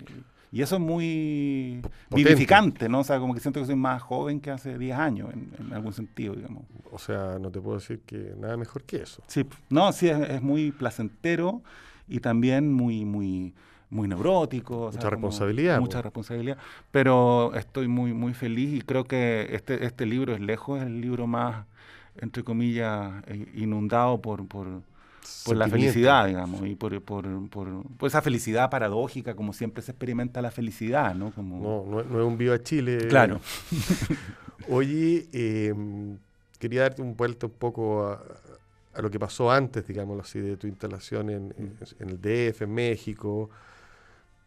y 0.51 0.62
eso 0.62 0.75
es 0.75 0.81
muy 0.81 1.81
vivificante, 2.09 2.88
¿no? 2.88 3.00
O 3.00 3.04
sea, 3.04 3.19
como 3.19 3.33
que 3.33 3.39
siento 3.39 3.59
que 3.59 3.65
soy 3.65 3.75
más 3.75 4.01
joven 4.01 4.39
que 4.39 4.50
hace 4.50 4.77
10 4.77 4.98
años, 4.98 5.30
en, 5.33 5.74
algún 5.74 5.94
sentido, 5.94 6.36
digamos. 6.36 6.63
O 6.92 7.00
sea, 7.00 7.38
no 7.39 7.51
te 7.51 7.59
puedo 7.59 7.77
decir 7.77 8.00
que 8.06 8.33
nada 8.39 8.56
mejor 8.56 8.83
que 8.83 8.98
eso. 8.98 9.21
Sí, 9.27 9.45
no, 9.69 9.92
sí, 9.92 10.07
es, 10.07 10.30
es 10.30 10.42
muy 10.42 10.71
placentero 10.71 11.62
y 12.07 12.21
también 12.21 12.71
muy, 12.71 13.03
muy, 13.03 13.53
muy 13.89 14.07
neurótico. 14.07 14.89
Mucha 14.94 15.10
responsabilidad. 15.10 15.80
Mucha 15.80 16.01
responsabilidad. 16.01 16.57
Pero 16.92 17.53
estoy 17.56 17.88
muy, 17.88 18.13
muy 18.13 18.33
feliz 18.33 18.74
y 18.74 18.81
creo 18.81 19.06
que 19.06 19.50
este, 19.51 19.86
este 19.86 20.06
libro 20.06 20.33
es 20.33 20.39
lejos 20.39 20.81
el 20.81 21.01
libro 21.01 21.27
más, 21.27 21.65
entre 22.17 22.43
comillas, 22.43 23.24
eh, 23.27 23.48
inundado 23.55 24.22
por, 24.22 24.48
por, 24.48 24.81
por 25.46 25.55
la 25.57 25.67
felicidad, 25.67 26.27
digamos, 26.27 26.65
y 26.65 26.75
por, 26.75 27.01
por, 27.01 27.50
por, 27.50 27.86
esa 28.07 28.22
felicidad 28.22 28.69
paradójica, 28.69 29.36
como 29.36 29.53
siempre 29.53 29.81
se 29.81 29.91
experimenta 29.91 30.41
la 30.41 30.51
felicidad, 30.51 31.15
¿no? 31.15 31.31
Como... 31.31 31.86
No, 31.86 32.03
no, 32.03 32.19
es 32.19 32.25
un 32.25 32.38
viva 32.38 32.62
Chile. 32.62 33.07
Claro. 33.07 33.39
Oye, 34.69 35.27
em, 35.31 36.17
quería 36.60 36.81
darte 36.81 37.01
un 37.01 37.15
vuelto 37.15 37.48
un 37.48 37.53
poco 37.53 38.05
a, 38.07 38.22
a, 38.93 39.01
lo 39.01 39.10
que 39.10 39.19
pasó 39.19 39.51
antes, 39.51 39.88
digámoslo 39.88 40.24
así, 40.24 40.39
de 40.39 40.57
tu 40.57 40.67
instalación 40.67 41.29
en, 41.29 41.53
en 42.00 42.10
el 42.10 42.22
DF, 42.22 42.63
en 42.63 42.74
México, 42.74 43.50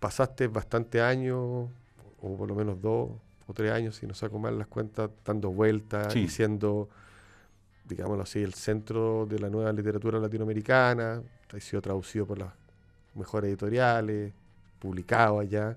pasaste 0.01 0.49
bastante 0.49 1.01
años, 1.01 1.69
o 2.23 2.37
por 2.37 2.49
lo 2.49 2.55
menos 2.55 2.81
dos 2.81 3.11
o 3.47 3.53
tres 3.53 3.73
años, 3.73 3.97
si 3.97 4.07
no 4.07 4.15
saco 4.15 4.39
mal 4.39 4.59
las 4.59 4.67
cuentas, 4.67 5.11
dando 5.25 5.51
vueltas 5.51 6.15
y 6.17 6.29
siendo, 6.29 6.89
digámoslo 7.91 8.23
así, 8.23 8.43
el 8.43 8.55
centro 8.55 9.27
de 9.27 9.39
la 9.39 9.51
nueva 9.51 9.73
literatura 9.73 10.19
latinoamericana. 10.19 11.23
Ha 11.53 11.61
sido 11.61 11.83
traducido 11.83 12.27
por 12.27 12.39
las 12.39 12.53
mejores 13.15 13.49
editoriales, 13.49 14.33
publicado 14.79 15.41
allá. 15.41 15.77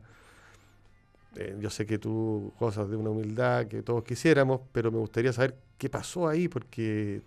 Eh, 1.36 1.58
yo 1.60 1.70
sé 1.70 1.86
que 1.86 1.98
tú 1.98 2.54
cosas 2.58 2.90
de 2.90 2.96
una 2.96 3.10
humildad 3.10 3.66
que 3.68 3.82
todos 3.82 4.04
quisiéramos, 4.04 4.62
pero 4.72 4.92
me 4.92 5.00
gustaría 5.00 5.34
saber 5.34 5.56
qué 5.78 5.90
pasó 5.90 6.28
ahí, 6.28 6.48
porque 6.48 7.22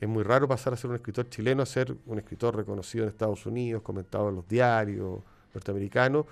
es 0.00 0.08
muy 0.08 0.22
raro 0.22 0.46
pasar 0.46 0.74
a 0.74 0.76
ser 0.76 0.90
un 0.90 0.96
escritor 0.96 1.28
chileno 1.30 1.62
a 1.62 1.66
ser 1.66 1.96
un 2.06 2.18
escritor 2.18 2.54
reconocido 2.54 3.04
en 3.04 3.10
Estados 3.10 3.46
Unidos, 3.46 3.82
comentado 3.82 4.28
en 4.28 4.36
los 4.36 4.46
diarios, 4.46 5.20
norteamericano 5.54 6.26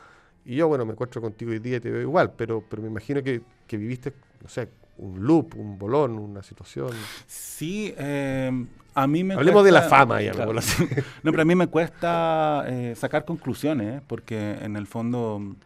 y 0.44 0.56
yo, 0.56 0.68
bueno, 0.68 0.84
me 0.84 0.92
encuentro 0.92 1.20
contigo 1.20 1.50
hoy 1.50 1.58
día 1.58 1.76
y 1.76 1.80
te 1.80 1.90
veo 1.90 2.00
igual, 2.00 2.32
pero, 2.36 2.64
pero 2.68 2.82
me 2.82 2.88
imagino 2.88 3.22
que, 3.22 3.42
que 3.66 3.76
viviste, 3.76 4.12
no 4.42 4.48
sé, 4.48 4.68
un 5.00 5.26
loop, 5.26 5.56
un 5.56 5.78
bolón, 5.78 6.18
una 6.18 6.42
situación. 6.42 6.90
Sí, 7.26 7.94
eh, 7.96 8.66
a 8.94 9.06
mí 9.06 9.24
me 9.24 9.34
Hablemos 9.34 9.64
de 9.64 9.72
la 9.72 9.82
fama 9.82 10.20
ya, 10.20 10.32
claro. 10.32 10.52
No, 11.22 11.30
pero 11.30 11.42
a 11.42 11.44
mí 11.44 11.54
me 11.54 11.68
cuesta 11.68 12.64
eh, 12.66 12.94
sacar 12.96 13.24
conclusiones, 13.24 14.02
porque 14.06 14.58
en 14.60 14.76
el 14.76 14.86
fondo 14.86 15.56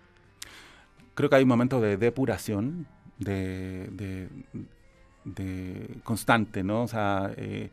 creo 1.14 1.28
que 1.28 1.36
hay 1.36 1.42
un 1.42 1.48
momento 1.48 1.80
de 1.80 1.96
depuración, 1.96 2.86
de, 3.18 3.88
de, 3.92 4.28
de 5.24 5.98
constante, 6.04 6.62
¿no? 6.62 6.82
O 6.82 6.88
sea, 6.88 7.32
eh, 7.36 7.70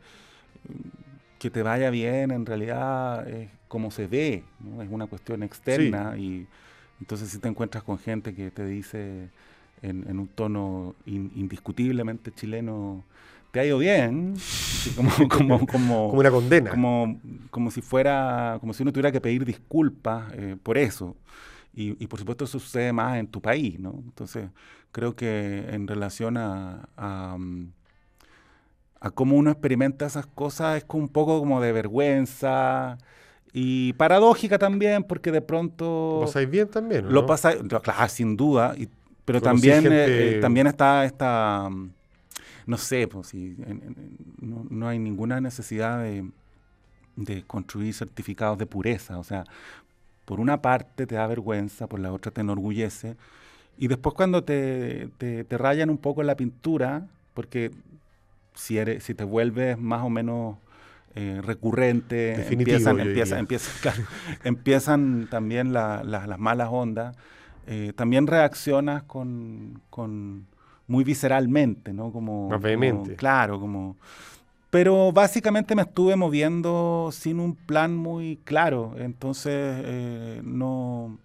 que 1.38 1.50
te 1.50 1.62
vaya 1.62 1.90
bien 1.90 2.30
en 2.30 2.46
realidad 2.46 3.28
es 3.28 3.50
como 3.68 3.90
se 3.90 4.06
ve, 4.06 4.44
¿no? 4.60 4.82
Es 4.82 4.88
una 4.90 5.06
cuestión 5.06 5.42
externa 5.42 6.16
y 6.16 6.46
entonces 7.00 7.30
si 7.30 7.38
te 7.38 7.48
encuentras 7.48 7.82
con 7.82 7.98
gente 7.98 8.34
que 8.34 8.50
te 8.50 8.64
dice 8.64 9.30
en, 9.82 10.08
en 10.08 10.18
un 10.18 10.28
tono 10.28 10.94
in- 11.06 11.32
indiscutiblemente 11.36 12.32
chileno, 12.32 13.04
te 13.50 13.60
ha 13.60 13.64
ido 13.66 13.78
bien, 13.78 14.44
como, 14.94 15.10
como, 15.30 15.66
como, 15.66 16.16
Como 16.16 16.20
una 16.20 16.30
condena. 16.30 16.78
como, 16.78 17.20
como 17.50 17.70
si 17.70 17.82
fuera, 17.82 18.58
como 18.60 18.72
si 18.74 18.82
uno 18.82 18.92
tuviera 18.92 19.12
que 19.12 19.20
pedir 19.20 19.44
disculpas 19.44 20.32
eh, 20.34 20.56
por 20.62 20.78
eso. 20.78 21.16
Y, 21.74 22.02
y 22.02 22.06
por 22.06 22.18
supuesto 22.20 22.44
eso 22.44 22.58
sucede 22.58 22.92
más 22.92 23.18
en 23.18 23.26
tu 23.28 23.40
país, 23.42 23.78
¿no? 23.80 23.92
Entonces, 24.04 24.50
creo 24.92 25.16
que 25.16 25.66
en 25.70 25.86
relación 25.88 26.36
a, 26.36 26.88
a, 26.96 27.36
mm, 27.38 27.68
a 29.00 29.10
cómo 29.10 29.36
uno 29.36 29.50
experimenta 29.50 30.06
esas 30.06 30.26
cosas 30.26 30.76
es 30.78 30.84
como 30.84 31.04
un 31.04 31.08
poco 31.08 31.38
como 31.40 31.60
de 31.60 31.72
vergüenza 31.72 32.98
y 33.52 33.92
paradójica 33.94 34.58
también, 34.58 35.04
porque 35.04 35.32
de 35.32 35.42
pronto 35.42 35.84
Lo 36.14 36.20
pasáis 36.20 36.48
bien 36.48 36.68
también, 36.68 37.06
¿o 37.06 37.12
lo 37.12 37.26
no? 37.26 37.26
pasa, 37.26 37.54
no, 37.56 37.80
claro, 37.82 38.08
sin 38.08 38.36
duda, 38.36 38.74
y- 38.78 38.88
pero 39.32 39.40
Conocí 39.40 39.68
también, 39.70 39.92
eh, 39.92 40.04
gente- 40.06 40.38
eh, 40.38 40.40
también 40.40 40.66
está 40.66 41.04
esta, 41.04 41.68
mm, 41.70 41.90
no 42.66 42.76
sé, 42.78 43.08
pues 43.08 43.28
si 43.28 43.56
en- 43.66 43.82
en- 43.82 44.16
no, 44.40 44.66
no 44.70 44.88
hay 44.88 44.98
ninguna 44.98 45.40
necesidad 45.40 46.00
de, 46.02 46.24
de 47.16 47.42
construir 47.44 47.94
certificados 47.94 48.58
de 48.58 48.66
pureza, 48.66 49.18
o 49.18 49.24
sea, 49.24 49.44
por 50.24 50.40
una 50.40 50.62
parte 50.62 51.06
te 51.06 51.14
da 51.16 51.26
vergüenza, 51.26 51.86
por 51.86 52.00
la 52.00 52.12
otra 52.12 52.30
te 52.32 52.40
enorgullece, 52.40 53.16
y 53.78 53.88
después 53.88 54.14
cuando 54.14 54.44
te, 54.44 55.08
te, 55.18 55.44
te 55.44 55.58
rayan 55.58 55.90
un 55.90 55.98
poco 55.98 56.22
la 56.22 56.36
pintura, 56.36 57.06
porque 57.34 57.70
si, 58.54 58.78
eres, 58.78 59.02
si 59.04 59.14
te 59.14 59.24
vuelves 59.24 59.78
más 59.78 60.02
o 60.04 60.10
menos 60.10 60.56
eh, 61.14 61.40
recurrente, 61.42 62.34
Definitivo, 62.36 62.76
empiezan, 62.76 63.00
empiezan, 63.00 63.38
empiezan, 63.40 63.74
claro, 63.82 64.02
empiezan 64.44 65.26
también 65.30 65.72
la- 65.72 66.02
la- 66.04 66.26
las 66.26 66.38
malas 66.38 66.68
ondas, 66.70 67.16
eh, 67.66 67.92
también 67.94 68.26
reaccionas 68.26 69.02
con, 69.04 69.80
con 69.90 70.46
muy 70.88 71.04
visceralmente, 71.04 71.92
¿no? 71.92 72.12
Como, 72.12 72.48
Más 72.48 72.58
como- 72.58 72.64
vehemente. 72.64 73.16
claro, 73.16 73.60
como... 73.60 73.96
Pero 74.70 75.12
básicamente 75.12 75.74
me 75.74 75.82
estuve 75.82 76.16
moviendo 76.16 77.10
sin 77.12 77.40
un 77.40 77.54
plan 77.54 77.94
muy 77.96 78.38
claro, 78.44 78.94
entonces 78.98 79.52
eh, 79.84 80.40
no... 80.44 81.18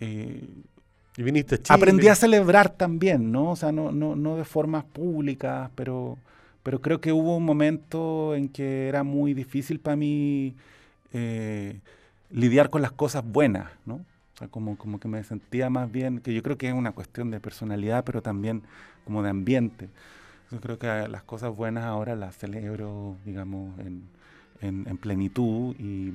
eh, 0.00 0.46
Y 1.16 1.22
viniste 1.22 1.54
a 1.56 1.62
Chile. 1.62 1.78
aprendí 1.78 2.08
a 2.08 2.14
celebrar 2.14 2.70
también, 2.70 3.32
¿no? 3.32 3.52
O 3.52 3.56
sea, 3.56 3.72
no, 3.72 3.90
no, 3.92 4.16
no 4.16 4.36
de 4.36 4.44
formas 4.44 4.84
públicas, 4.84 5.70
pero, 5.74 6.18
pero 6.62 6.80
creo 6.80 7.00
que 7.00 7.12
hubo 7.12 7.36
un 7.36 7.44
momento 7.44 8.34
en 8.34 8.48
que 8.48 8.88
era 8.88 9.02
muy 9.02 9.32
difícil 9.34 9.80
para 9.80 9.96
mí 9.96 10.54
eh, 11.12 11.80
lidiar 12.30 12.68
con 12.70 12.82
las 12.82 12.92
cosas 12.92 13.24
buenas, 13.24 13.70
¿no? 13.86 14.00
O 14.36 14.38
sea, 14.38 14.48
como, 14.48 14.76
como 14.76 15.00
que 15.00 15.08
me 15.08 15.24
sentía 15.24 15.70
más 15.70 15.90
bien, 15.90 16.20
que 16.20 16.34
yo 16.34 16.42
creo 16.42 16.58
que 16.58 16.68
es 16.68 16.74
una 16.74 16.92
cuestión 16.92 17.30
de 17.30 17.40
personalidad, 17.40 18.04
pero 18.04 18.20
también 18.22 18.62
como 19.04 19.22
de 19.22 19.30
ambiente. 19.30 19.88
Yo 20.52 20.60
creo 20.60 20.78
que 20.78 20.86
las 21.08 21.22
cosas 21.22 21.56
buenas 21.56 21.84
ahora 21.84 22.14
las 22.14 22.36
celebro, 22.36 23.16
digamos, 23.24 23.78
en, 23.80 24.02
en- 24.60 24.86
en 24.88 24.96
plenitud 24.98 25.74
y, 25.78 26.12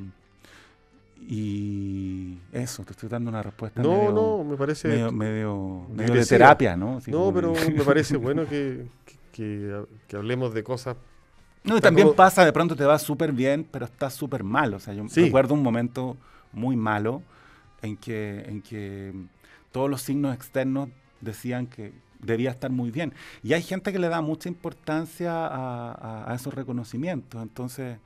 y 1.27 2.37
eso, 2.51 2.83
te 2.83 2.91
estoy 2.91 3.09
dando 3.09 3.29
una 3.29 3.43
respuesta 3.43 3.81
No, 3.81 3.89
medio, 3.89 4.11
no, 4.11 4.43
me 4.43 4.57
parece. 4.57 4.87
medio, 4.87 5.11
medio, 5.11 5.85
medio 5.93 6.13
de 6.15 6.25
terapia, 6.25 6.75
¿no? 6.75 6.97
Así 6.97 7.11
no, 7.11 7.31
pero 7.33 7.53
de- 7.53 7.71
me 7.71 7.83
parece 7.83 8.17
bueno 8.17 8.45
que, 8.47 8.85
que, 9.31 9.83
que- 10.07 10.15
hablemos 10.17 10.53
de 10.53 10.63
cosas. 10.63 10.97
No, 11.63 11.77
y 11.77 11.81
también 11.81 12.07
como- 12.07 12.15
pasa, 12.15 12.43
de 12.43 12.51
pronto 12.53 12.75
te 12.75 12.85
va 12.85 12.97
súper 12.97 13.31
bien, 13.33 13.67
pero 13.69 13.85
estás 13.85 14.13
súper 14.13 14.43
mal. 14.43 14.73
O 14.73 14.79
sea, 14.79 14.93
yo 14.93 15.07
Sí. 15.09 15.25
recuerdo 15.25 15.53
un 15.53 15.61
momento 15.63 16.17
muy 16.53 16.75
malo 16.75 17.21
en 17.81 17.97
que, 17.97 18.41
en 18.47 18.61
que 18.61 19.13
todos 19.71 19.89
los 19.89 20.01
signos 20.01 20.35
externos 20.35 20.89
decían 21.21 21.67
que 21.67 21.91
debía 22.19 22.51
estar 22.51 22.69
muy 22.71 22.91
bien. 22.91 23.13
Y 23.43 23.53
hay 23.53 23.61
gente 23.63 23.91
que 23.91 24.00
le 24.00 24.07
da 24.09 24.21
mucha 24.21 24.50
importancia 24.50 25.31
a, 25.47 25.91
a- 25.91 26.31
a 26.31 26.35
esos 26.35 26.53
reconocimientos. 26.53 27.41
Entonces, 27.41 27.97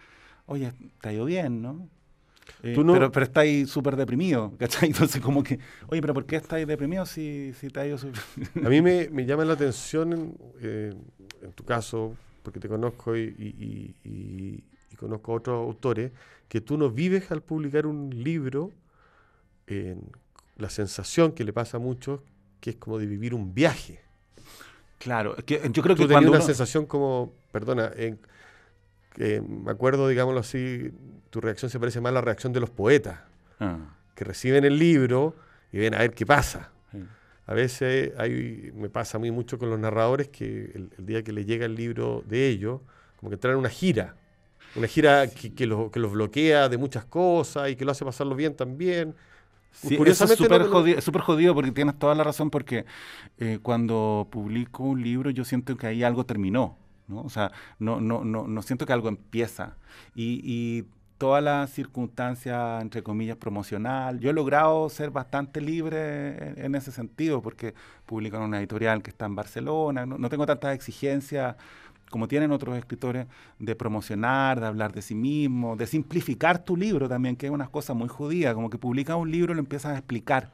oye, 0.46 0.72
te 1.01 1.10
ha 1.10 1.13
ido 1.13 1.25
bien, 1.25 1.62
¿no? 1.62 1.88
Eh, 2.62 2.74
Tú 2.75 2.84
no- 2.84 2.94
Pero, 2.94 3.12
pero 3.12 3.25
estáis 3.25 3.70
súper 3.70 3.96
deprimido, 3.96 4.53
¿cachai? 4.60 4.89
Entonces, 4.89 5.22
como 5.22 5.44
que, 5.44 5.60
oye, 5.88 6.00
pero 6.01 6.13
¿por 6.13 6.25
qué 6.25 6.36
estáis 6.38 6.67
deprimido 6.67 7.05
si, 7.05 7.53
si 7.60 7.70
te 7.70 7.79
ha 7.79 7.88
ido 7.88 7.98
súper 7.98 8.22
A 8.65 8.70
mí 8.70 8.82
me, 8.82 9.10
me 9.10 9.25
llama 9.25 9.44
la 9.46 9.53
atención, 9.53 10.13
en, 10.13 10.38
eh, 10.62 10.94
en 11.41 11.51
tu 11.53 11.63
caso, 11.65 12.15
porque 12.44 12.60
te 12.60 12.70
conozco 12.70 13.17
y, 13.17 13.22
y- 13.38 13.96
y- 14.05 14.10
y- 14.10 14.63
y 14.91 14.96
conozco 14.96 15.34
a 15.34 15.36
otros 15.38 15.58
autores, 15.65 16.12
que 16.48 16.62
tú 16.62 16.77
no 16.77 16.89
vives 16.91 17.32
al 17.32 17.41
publicar 17.41 17.86
un 17.88 18.12
libro 18.24 18.72
la 20.57 20.69
sensación 20.69 21.31
que 21.34 21.43
le 21.43 21.53
pasa 21.53 21.77
a 21.77 21.79
muchos, 21.79 22.22
que 22.60 22.72
es 22.72 22.75
como 22.77 22.98
de 22.98 23.05
vivir 23.05 23.34
un 23.34 23.53
viaje. 23.53 24.00
Claro, 25.00 25.36
que 25.45 25.62
yo 25.72 25.84
creo 25.84 25.95
Tú 25.95 26.03
que 26.03 26.07
cuando 26.13 26.29
una 26.31 26.39
uno- 26.39 26.45
sensación 26.45 26.86
como, 26.86 27.34
perdona, 27.51 27.91
me 29.17 29.72
acuerdo, 29.72 30.07
digámoslo 30.07 30.39
así, 30.39 30.91
tu 31.29 31.41
reacción 31.41 31.69
se 31.69 31.79
parece 31.79 32.01
más 32.01 32.10
a 32.12 32.13
la 32.13 32.22
reacción 32.22 32.53
de 32.53 32.60
los 32.60 32.69
poetas, 32.69 33.19
Ah, 33.60 33.77
que 34.15 34.25
reciben 34.25 34.65
el 34.65 34.77
libro 34.77 35.36
y 35.72 35.77
ven 35.77 35.93
a 35.93 36.00
ver 36.00 36.12
qué 36.13 36.25
pasa. 36.25 36.72
sí. 36.91 37.00
A 37.48 37.53
veces 37.53 38.12
hay, 38.17 38.72
me 38.75 38.89
pasa 38.89 39.17
a 39.17 39.22
mí 39.22 39.29
mucho 39.31 39.57
con 39.60 39.69
los 39.69 39.79
narradores 39.79 40.29
que 40.29 40.72
el, 40.74 40.89
el 40.98 41.05
día 41.05 41.24
que 41.24 41.31
les 41.31 41.45
llega 41.45 41.65
el 41.65 41.75
libro 41.75 42.24
de 42.27 42.48
ellos, 42.48 42.81
como 43.17 43.29
que 43.29 43.36
entran 43.36 43.53
en 43.53 43.60
una 43.60 43.69
gira. 43.69 44.15
Una 44.75 44.88
gira 44.88 45.27
que, 45.29 45.53
que, 45.53 45.67
los, 45.67 45.91
que 45.91 46.00
los 46.00 46.12
bloquea 46.12 46.67
de 46.69 46.77
muchas 46.77 47.05
cosas 47.05 47.69
y 47.69 47.75
que 47.75 47.86
lo 47.86 47.91
hace 47.91 48.03
pasarlo 48.03 48.36
bien 48.36 48.55
también. 48.55 49.13
Sí, 49.82 50.00
eso 50.05 50.25
es 50.25 50.36
súper 50.36 50.62
no- 50.62 50.67
jodido, 50.67 51.00
jodido 51.22 51.53
porque 51.53 51.72
tienes 51.72 51.98
toda 52.00 52.15
la 52.15 52.24
razón 52.24 52.50
porque 52.50 52.86
eh, 53.39 53.60
cuando 53.62 54.27
publico 54.32 54.84
un 54.84 55.01
libro 55.03 55.29
yo 55.32 55.44
siento 55.46 55.75
que 55.77 55.88
ahí 55.88 56.03
algo 56.03 56.25
terminó, 56.25 56.77
¿no? 57.08 57.22
O 57.22 57.29
sea, 57.29 57.51
no, 57.79 58.00
no, 58.01 58.24
no, 58.24 58.48
no 58.48 58.62
siento 58.62 58.86
que 58.86 58.94
algo 58.94 59.10
empieza. 59.10 59.77
Y, 60.15 60.41
y 60.44 60.86
toda 61.17 61.41
la 61.41 61.67
circunstancia, 61.67 62.79
entre 62.82 63.03
comillas, 63.03 63.38
promocional, 63.38 64.20
yo 64.20 64.29
he 64.29 64.34
logrado 64.34 64.89
ser 64.89 65.12
bastante 65.12 65.62
libre 65.62 66.50
en, 66.51 66.65
en 66.65 66.75
ese 66.75 66.91
sentido 66.91 67.41
porque 67.41 67.74
publico 68.05 68.38
en 68.38 68.44
una 68.44 68.60
editorial 68.60 69.03
que 69.03 69.12
está 69.12 69.25
en 69.25 69.36
Barcelona, 69.36 70.05
no, 70.05 70.17
no 70.17 70.29
tengo 70.29 70.46
tantas 70.46 70.74
exigencias 70.75 71.55
como 72.15 72.29
tienen 72.29 72.53
otros 72.53 72.77
escritores, 72.77 73.27
de 73.60 73.75
promocionar, 73.75 74.62
de 74.62 74.67
hablar 74.67 74.93
de 74.93 75.01
sí 75.01 75.15
mismo, 75.15 75.75
de 75.75 75.86
simplificar 75.86 76.63
tu 76.63 76.77
libro 76.77 77.10
también, 77.10 77.36
que 77.36 77.48
es 77.48 77.51
una 77.51 77.67
cosa 77.67 77.93
muy 77.93 78.07
jodida, 78.07 78.53
como 78.53 78.69
que 78.69 78.77
publicas 78.77 79.17
un 79.17 79.29
libro 79.29 79.51
y 79.51 79.55
lo 79.55 79.60
empiezas 79.60 79.91
a 79.91 79.98
explicar 79.98 80.53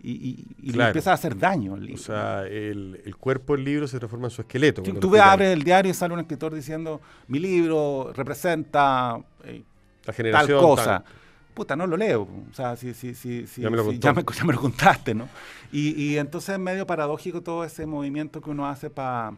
y, 0.00 0.12
y, 0.12 0.46
y 0.62 0.66
le 0.68 0.72
Claro. 0.74 0.90
empiezas 0.90 1.08
a 1.10 1.14
hacer 1.14 1.36
daño 1.36 1.74
al 1.74 1.80
O 1.80 1.82
libro. 1.82 2.00
sea, 2.00 2.44
el, 2.46 3.00
el 3.04 3.16
cuerpo 3.16 3.56
del 3.56 3.64
libro 3.64 3.88
se 3.88 3.98
transforma 3.98 4.28
en 4.28 4.30
su 4.30 4.42
esqueleto. 4.42 4.80
Tú, 4.80 4.92
tú 4.94 5.16
abres 5.16 5.48
el 5.52 5.64
diario 5.64 5.90
y 5.90 5.94
sale 5.94 6.14
un 6.14 6.20
escritor 6.20 6.54
diciendo, 6.54 7.00
mi 7.26 7.40
libro 7.40 8.12
representa 8.14 9.18
eh, 9.42 9.64
la 10.02 10.04
tal 10.06 10.14
generación. 10.14 10.60
cosa. 10.62 10.84
tal. 11.02 11.04
Puta, 11.52 11.74
no 11.74 11.88
lo 11.88 11.96
leo. 11.96 12.22
O 12.22 12.54
sea, 12.54 12.76
si, 12.76 12.94
si, 12.94 13.12
si, 13.16 13.48
si- 13.48 13.60
Ya 13.62 13.70
me 13.70 13.76
lo 13.76 13.82
si- 13.82 13.88
contó. 13.98 14.06
ya 14.06 14.12
me, 14.14 14.22
ya 14.38 14.44
me 14.44 14.52
lo 14.52 14.60
contaste, 14.60 15.14
¿no? 15.16 15.28
Y, 15.72 16.00
y 16.00 16.16
entonces 16.18 16.50
es 16.50 16.60
medio 16.60 16.86
paradójico 16.86 17.40
todo 17.42 17.64
ese 17.64 17.86
movimiento 17.86 18.40
que 18.40 18.50
uno 18.50 18.68
hace 18.68 18.88
para... 18.88 19.32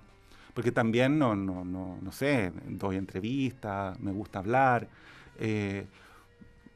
Porque 0.54 0.72
también, 0.72 1.18
no, 1.18 1.34
no, 1.36 1.64
no, 1.64 1.98
no 2.00 2.12
sé, 2.12 2.52
doy 2.68 2.96
entrevistas, 2.96 3.98
me 4.00 4.12
gusta 4.12 4.38
hablar, 4.40 4.88
eh, 5.38 5.86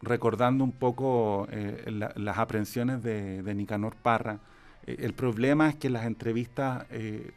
recordando 0.02 0.64
un 0.64 0.73
poco 0.73 1.49
eh, 1.50 1.85
la- 1.90 2.12
las 2.16 2.38
aprensiones 2.38 3.02
de, 3.02 3.42
de 3.42 3.54
Nicanor 3.54 3.97
Parra. 3.97 4.40
eh, 4.87 4.97
el 5.00 5.12
problema 5.14 5.68
es 5.68 5.76
que 5.76 5.90
las 5.90 6.04
entrevistas 6.06 6.87
eh, 6.90 7.32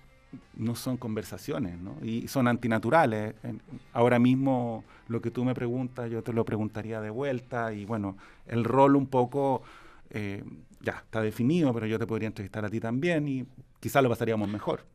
no 0.55 0.75
son 0.75 0.97
conversaciones, 0.97 1.79
¿no? 1.79 1.97
Y 2.03 2.27
son 2.27 2.47
antinaturales. 2.47 3.35
Ahora 3.93 4.19
mismo 4.19 4.83
lo 5.07 5.21
que 5.21 5.31
tú 5.31 5.43
me 5.43 5.53
preguntas, 5.55 6.09
yo 6.09 6.23
te 6.23 6.33
lo 6.33 6.45
preguntaría 6.45 7.01
de 7.01 7.09
vuelta 7.09 7.73
y 7.73 7.85
bueno, 7.85 8.17
el 8.47 8.63
rol 8.63 8.95
un 8.95 9.07
poco 9.07 9.61
eh, 10.11 10.43
ya 10.81 10.93
está 10.93 11.21
definido, 11.21 11.73
pero 11.73 11.85
yo 11.87 11.99
te 11.99 12.07
podría 12.07 12.27
entrevistar 12.27 12.63
a 12.65 12.69
ti 12.69 12.79
también 12.79 13.27
y 13.27 13.45
quizás 13.79 14.03
lo 14.03 14.09
pasaríamos 14.09 14.47
mejor. 14.49 14.85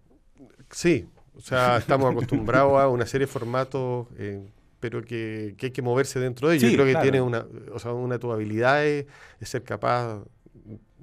Sí, 0.71 1.09
o 1.37 1.41
sea, 1.41 1.77
estamos 1.77 2.11
acostumbrados 2.11 2.81
a 2.81 2.89
una 2.89 3.07
serie 3.07 3.27
de 3.27 3.33
formatos, 3.33 4.07
eh, 4.19 4.47
pero 4.81 5.03
que, 5.03 5.55
que 5.59 5.67
hay 5.67 5.73
que 5.73 5.83
moverse 5.83 6.19
dentro 6.19 6.49
de 6.49 6.57
ellos. 6.57 6.71
Sí, 6.71 6.77
Yo 6.77 6.83
creo 6.83 6.97
que 6.97 7.03
tiene 7.03 7.21
una, 7.21 7.47
o 7.73 7.79
sea, 7.79 7.93
una 7.93 8.15
de 8.15 8.19
tus 8.19 8.33
habilidades 8.33 9.07
es 9.41 9.49
ser 9.49 9.63
capaz 9.63 10.23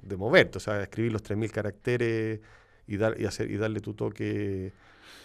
de 0.02 0.16
moverte, 0.16 0.58
o 0.58 0.60
sea, 0.60 0.82
escribir 0.82 1.12
los 1.12 1.22
3.000 1.22 1.50
caracteres 1.50 2.40
y, 2.86 2.96
dar, 2.96 3.18
y, 3.20 3.24
hacer, 3.24 3.50
y 3.50 3.56
darle 3.56 3.80
tu 3.80 3.94
toque 3.94 4.72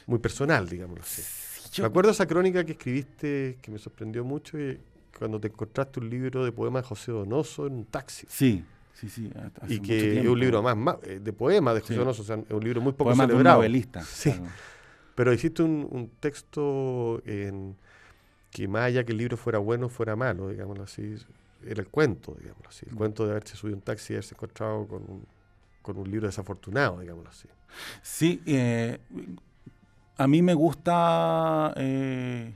muy 0.05 0.19
personal, 0.19 0.69
digámoslo 0.69 1.03
así. 1.03 1.81
Me 1.81 1.87
acuerdo 1.87 2.11
esa 2.11 2.25
crónica 2.25 2.63
que 2.63 2.71
escribiste 2.73 3.57
que 3.61 3.71
me 3.71 3.77
sorprendió 3.77 4.23
mucho 4.23 4.59
y 4.59 4.79
cuando 5.17 5.39
te 5.39 5.47
encontraste 5.47 5.99
un 5.99 6.09
libro 6.09 6.45
de 6.45 6.51
poemas 6.51 6.83
de 6.83 6.87
José 6.87 7.11
Donoso 7.11 7.67
en 7.67 7.73
un 7.73 7.85
taxi. 7.85 8.25
Sí, 8.29 8.63
sí, 8.93 9.09
sí. 9.09 9.29
Y 9.67 9.79
que 9.79 10.21
es 10.21 10.27
un 10.27 10.39
libro 10.39 10.63
más, 10.63 10.97
eh, 11.03 11.19
de 11.21 11.33
poemas 11.33 11.75
de 11.75 11.81
José 11.81 11.95
Donoso, 11.95 12.21
o 12.21 12.25
sea, 12.25 12.37
es 12.37 12.51
un 12.51 12.63
libro 12.63 12.81
muy 12.81 12.93
poco 12.93 13.11
poemas 13.11 13.27
celebrado. 13.27 13.59
De 13.61 13.67
un 13.67 13.71
novelista. 13.71 14.01
Sí. 14.01 14.33
Pero 15.19 15.33
hiciste 15.33 15.63
un, 15.63 15.85
un 15.91 16.07
texto 16.21 17.21
en 17.25 17.75
que 18.51 18.69
más 18.69 18.83
allá 18.83 19.03
que 19.03 19.11
el 19.11 19.17
libro 19.17 19.35
fuera 19.35 19.59
bueno 19.59 19.89
fuera 19.89 20.15
malo, 20.15 20.47
digámoslo 20.47 20.85
así, 20.85 21.13
era 21.65 21.81
el 21.81 21.89
cuento, 21.89 22.37
digámoslo 22.39 22.69
así. 22.69 22.85
El 22.87 22.93
mm. 22.93 22.97
cuento 22.97 23.25
de 23.25 23.31
haberse 23.31 23.57
subido 23.57 23.75
un 23.75 23.81
taxi 23.81 24.13
y 24.13 24.15
haberse 24.15 24.33
encontrado 24.35 24.87
con 24.87 25.01
un, 25.01 25.25
con 25.81 25.97
un 25.97 26.09
libro 26.09 26.25
desafortunado, 26.25 27.01
digámoslo 27.01 27.31
así. 27.31 27.49
Sí, 28.01 28.41
eh, 28.45 28.97
a 30.15 30.25
mí 30.25 30.41
me 30.41 30.53
gusta... 30.53 31.73
Eh, 31.75 32.53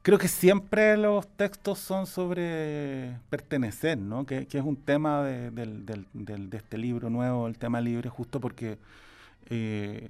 creo 0.00 0.16
que 0.16 0.28
siempre 0.28 0.96
los 0.96 1.28
textos 1.28 1.78
son 1.78 2.06
sobre 2.06 3.18
pertenecer, 3.28 3.98
¿no? 3.98 4.24
Que, 4.24 4.48
es 4.50 4.64
un 4.64 4.76
tema 4.76 5.22
de, 5.24 5.50
de, 5.50 6.56
este 6.56 6.78
libro 6.78 7.10
nuevo, 7.10 7.46
el 7.48 7.58
tema 7.58 7.82
libre, 7.82 8.08
justo 8.08 8.40
porque... 8.40 8.78
Eh, 9.50 10.08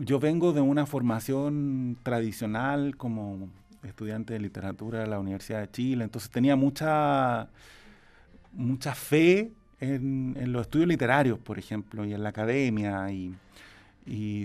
yo 0.00 0.18
vengo 0.18 0.52
de 0.52 0.62
una 0.62 0.86
formación 0.86 1.98
tradicional 2.02 2.96
como 2.96 3.50
estudiante 3.82 4.32
de 4.32 4.40
literatura 4.40 5.00
de 5.00 5.06
la 5.06 5.18
Universidad 5.18 5.60
de 5.60 5.70
Chile, 5.70 6.04
entonces 6.04 6.30
tenía 6.30 6.56
mucha, 6.56 7.48
mucha 8.52 8.94
fe 8.94 9.52
en, 9.78 10.34
los 10.52 10.62
estudios 10.62 10.88
literarios, 10.88 11.38
por 11.38 11.58
ejemplo, 11.58 12.04
y 12.06 12.14
en 12.14 12.22
la 12.22 12.30
academia. 12.30 13.10
Y, 13.12 13.34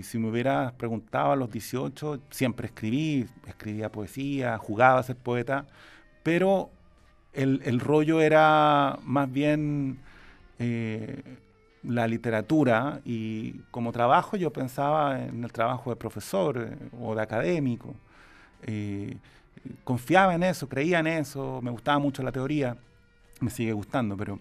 si 0.02 0.18
me 0.18 0.28
hubieras 0.28 0.72
preguntado 0.74 1.32
a 1.32 1.36
los 1.36 1.50
18, 1.50 2.20
siempre 2.30 2.66
escribí, 2.66 3.26
escribía 3.48 3.90
poesía, 3.90 4.58
jugaba 4.58 5.00
a 5.00 5.02
ser 5.02 5.16
poeta, 5.16 5.66
pero 6.22 6.70
el, 7.32 7.80
rollo 7.80 8.20
era 8.20 8.98
más 9.02 9.32
bien 9.32 9.98
eh, 10.60 11.20
la 11.86 12.06
literatura 12.06 13.00
y 13.04 13.52
como 13.70 13.92
trabajo 13.92 14.36
yo 14.36 14.52
pensaba 14.52 15.20
en 15.20 15.44
el 15.44 15.52
trabajo 15.52 15.90
de 15.90 15.96
profesor 15.96 16.58
eh, 16.58 16.88
o 17.00 17.14
de 17.14 17.22
académico. 17.22 17.94
Eh, 18.62 19.16
confiaba 19.84 20.34
en 20.34 20.42
eso, 20.42 20.68
creía 20.68 21.00
en 21.00 21.06
eso, 21.06 21.60
me 21.62 21.70
gustaba 21.70 21.98
mucho 21.98 22.22
la 22.22 22.32
teoría, 22.32 22.76
me 23.40 23.50
sigue 23.50 23.72
gustando, 23.72 24.16
pero... 24.16 24.38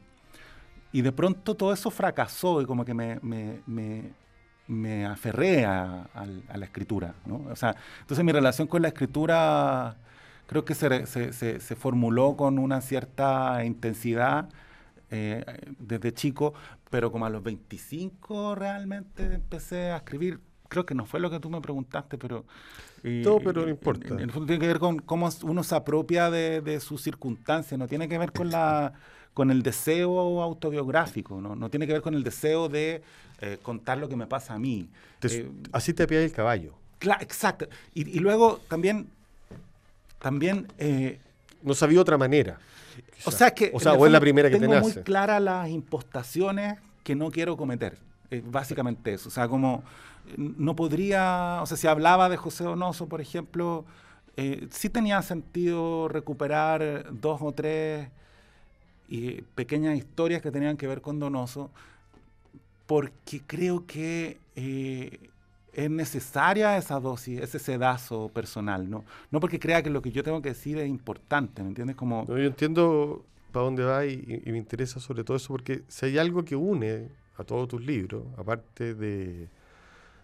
Y 0.91 1.01
de 1.01 1.11
pronto 1.11 1.55
todo 1.55 1.73
eso 1.73 1.91
fracasó 1.91 2.61
y 2.61 2.65
como 2.65 2.85
que 2.85 2.93
me, 2.93 3.19
me, 4.67 5.05
aferré 5.05 5.65
a, 5.65 6.07
la 6.55 6.65
escritura. 6.65 7.13
¿no? 7.25 7.43
O 7.51 7.55
sea, 7.57 7.75
entonces 7.99 8.23
mi 8.23 8.31
relación 8.31 8.69
con 8.69 8.81
la 8.81 8.87
escritura 8.87 9.97
creo 10.47 10.63
que 10.63 10.73
se, 10.73 11.05
se, 11.05 11.59
se 11.59 11.75
formuló 11.75 12.37
con 12.37 12.57
una 12.57 12.79
cierta 12.79 13.65
intensidad 13.65 14.47
eh, 15.15 15.45
desde 15.79 16.13
chico, 16.13 16.53
pero 16.89 17.11
como 17.11 17.25
a 17.25 17.29
los 17.29 17.41
25 17.41 18.55
realmente 18.55 19.23
empecé 19.35 19.91
a 19.91 19.97
escribir. 19.97 20.39
Creo 20.67 20.85
que 20.85 20.93
no 20.93 21.05
fue 21.05 21.19
lo 21.19 21.29
que 21.29 21.39
tú 21.39 21.49
me 21.49 21.61
preguntaste, 21.61 22.17
pero... 22.17 22.45
Eh, 23.03 23.21
no, 23.23 23.39
pero 23.39 23.61
no 23.61 23.69
importa. 23.69 24.13
En, 24.13 24.19
el 24.19 24.31
fondo 24.31 24.47
tiene 24.47 24.59
que 24.59 24.67
ver 24.67 24.79
con 24.79 24.99
cómo 24.99 25.29
uno 25.43 25.63
se 25.63 25.75
apropia 25.75 26.29
de, 26.29 26.59
de 26.59 26.79
sus 26.79 27.01
circunstancias, 27.01 27.79
no 27.79 27.87
tiene 27.87 28.09
que 28.09 28.17
ver 28.17 28.31
con 28.31 28.49
la 28.49 28.93
con 29.33 29.51
el 29.51 29.63
deseo 29.63 30.41
autobiográfico, 30.41 31.41
no, 31.41 31.57
no 31.57 31.69
tiene 31.69 31.85
que 31.85 31.91
ver 31.91 32.01
con 32.01 32.13
el 32.13 32.23
deseo 32.23 32.69
de 32.69 33.03
eh, 33.41 33.57
contar 33.61 33.97
lo 33.97 34.07
que 34.07 34.15
me 34.15 34.27
pasa 34.27 34.53
a 34.53 34.59
mí. 34.59 34.87
así 35.73 35.93
te 35.93 36.07
pide 36.07 36.23
el 36.23 36.31
caballo. 36.31 36.73
Claro, 36.99 37.21
exacto. 37.21 37.67
Y, 37.93 38.09
y, 38.09 38.19
luego 38.19 38.61
también, 38.69 39.09
también 40.19 40.67
no 41.61 41.73
sabía 41.73 41.99
otra 41.99 42.17
manera. 42.17 42.59
O 43.25 43.31
sea, 43.31 43.51
que 43.51 43.71
o, 43.73 43.79
sea, 43.79 43.93
es 43.93 44.11
la 44.11 44.19
primera 44.19 44.49
que 44.49 44.59
tengo 44.59 44.79
muy 44.79 44.93
claras 44.93 45.41
las 45.41 45.69
impostaciones 45.69 46.79
que 47.03 47.15
no 47.15 47.31
quiero 47.31 47.57
cometer. 47.57 47.97
básicamente 48.45 49.13
eso. 49.13 49.29
O 49.29 49.31
sea, 49.31 49.47
como 49.47 49.83
no 50.37 50.75
podría, 50.75 51.59
o 51.61 51.65
sea, 51.65 51.77
si 51.77 51.87
hablaba 51.87 52.29
de 52.29 52.37
José 52.37 52.63
Donoso, 52.63 53.07
por 53.07 53.21
ejemplo, 53.21 53.85
eh, 54.37 54.67
sí 54.71 54.89
tenía 54.89 55.21
sentido 55.21 56.07
recuperar 56.07 57.07
dos 57.11 57.41
o 57.41 57.51
tres 57.51 58.09
y 59.07 59.41
pequeñas 59.53 59.97
historias 59.97 60.41
que 60.41 60.51
tenían 60.51 60.77
que 60.77 60.87
ver 60.87 61.01
con 61.01 61.19
Donoso, 61.19 61.71
porque 62.85 63.41
creo 63.45 63.85
que 63.85 64.39
eh, 64.55 65.29
es 65.75 65.89
necesaria 65.89 66.77
esa 66.77 66.99
dosis, 66.99 67.41
ese 67.41 67.59
sedazo 67.59 68.29
personal, 68.29 68.89
¿no? 68.89 69.03
No 69.29 69.39
porque 69.39 69.59
crea 69.59 69.83
que 69.83 69.89
lo 69.89 70.01
que 70.01 70.11
yo 70.11 70.23
tengo 70.23 70.41
que 70.41 70.49
decir 70.49 70.77
es 70.77 70.87
importante, 70.87 71.61
¿me 71.61 71.69
entiendes? 71.69 71.95
Como... 71.95 72.25
yo 72.27 72.37
entiendo 72.37 73.25
para 73.51 73.65
dónde 73.65 73.83
va 73.83 74.05
y, 74.05 74.41
me 74.45 74.57
interesa 74.57 74.99
sobre 74.99 75.23
todo 75.23 75.37
eso 75.37 75.47
porque 75.49 75.83
si 75.87 76.07
hay 76.07 76.17
algo 76.17 76.43
que 76.43 76.55
une 76.55 77.09
a 77.37 77.43
todos 77.43 77.67
tus 77.67 77.85
libros, 77.85 78.23
aparte 78.37 78.93
de, 78.95 79.47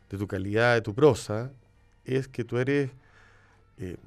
tu 0.10 0.28
calidad, 0.28 0.76
de 0.76 0.82
tu 0.82 0.94
prosa, 0.94 1.52
es 2.06 2.28
que 2.28 2.44
tú 2.44 2.58
eres, 2.58 2.90
eh, 3.78 3.98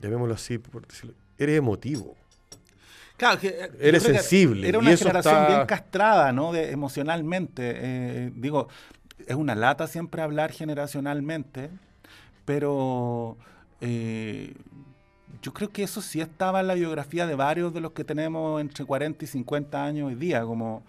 llamémoslo 0.00 0.34
así, 0.34 0.58
por 0.58 0.86
decirlo, 0.86 1.14
eres 1.38 1.58
emotivo. 1.58 2.16
Claro, 3.16 3.38
que, 3.38 3.48
eh, 3.48 3.70
eres 3.78 4.02
sensible. 4.02 4.68
Era 4.68 4.78
una 4.78 4.96
generación 4.96 5.46
bien 5.46 5.66
castrada, 5.66 6.32
¿no? 6.32 6.52
De, 6.52 6.70
emocionalmente. 6.70 7.72
Eh, 7.76 8.32
digo, 8.34 8.68
es 9.26 9.36
una 9.36 9.54
lata 9.54 9.86
siempre 9.86 10.22
hablar 10.22 10.52
generacionalmente, 10.52 11.70
pero 12.44 13.36
eh, 13.80 14.54
yo 15.42 15.52
creo 15.52 15.70
que 15.70 15.82
eso 15.82 16.00
sí 16.00 16.20
estaba 16.20 16.60
en 16.60 16.68
la 16.68 16.74
biografía 16.74 17.26
de 17.26 17.34
varios 17.34 17.74
de 17.74 17.80
los 17.80 17.92
que 17.92 18.04
tenemos 18.04 18.60
entre 18.60 18.84
40 18.84 19.24
y 19.24 19.28
50 19.28 19.84
años 19.84 20.08
hoy 20.08 20.14
día, 20.14 20.42
como 20.42 20.82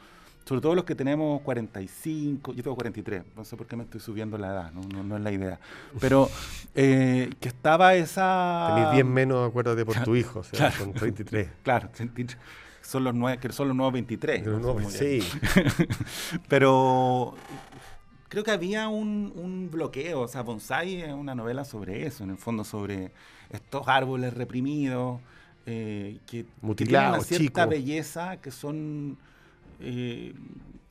sobre 0.45 0.61
todo 0.61 0.75
los 0.75 0.83
que 0.83 0.93
tenemos 0.93 1.41
45, 1.41 2.53
yo 2.53 2.63
tengo 2.63 2.75
43, 2.75 3.23
no 3.35 3.45
sé 3.45 3.55
por 3.55 3.65
qué 3.65 3.75
me 3.77 3.83
estoy 3.83 4.01
subiendo 4.01 4.37
la 4.37 4.47
edad, 4.47 4.71
no, 4.73 5.03
no, 5.03 5.15
es 5.15 5.23
la 5.23 5.31
idea, 5.31 5.59
pero 6.01 6.29
eh, 6.75 7.29
que 7.39 7.47
estaba 7.47 7.95
esa... 7.95 8.73
Tenés 8.75 8.91
10 8.91 9.05
menos, 9.05 9.47
acuérdate, 9.47 9.85
por 9.85 10.03
tu 10.03 10.15
hijo, 10.15 10.39
o 10.39 10.43
sea, 10.43 10.69
claro, 10.69 10.91
con 10.91 10.93
23. 11.01 11.49
Claro, 11.63 11.89
son 12.81 13.05
los 13.05 13.15
nueve, 13.15 13.39
que 13.39 13.51
son 13.53 13.69
los 13.69 13.77
nuevos 13.77 13.93
23. 13.93 14.43
sí. 14.89 15.23
pero 16.49 17.33
creo 18.33 18.43
que 18.43 18.49
había 18.49 18.89
un, 18.89 19.69
bloqueo, 19.71 20.21
o 20.21 20.27
sea, 20.27 20.41
Bonsai 20.41 21.03
es 21.03 21.13
una 21.13 21.35
novela 21.35 21.65
sobre 21.65 22.07
eso, 22.07 22.23
en 22.23 22.31
el 22.31 22.37
fondo 22.37 22.63
sobre 22.63 23.11
estos 23.51 23.87
árboles 23.87 24.33
reprimidos, 24.33 25.21
eh, 25.67 26.17
que, 26.25 26.43
tienen 26.75 27.09
una 27.09 27.19
cierta 27.19 27.67
belleza, 27.67 28.37
que 28.37 28.49
son 28.49 29.19
eh, 29.79 30.33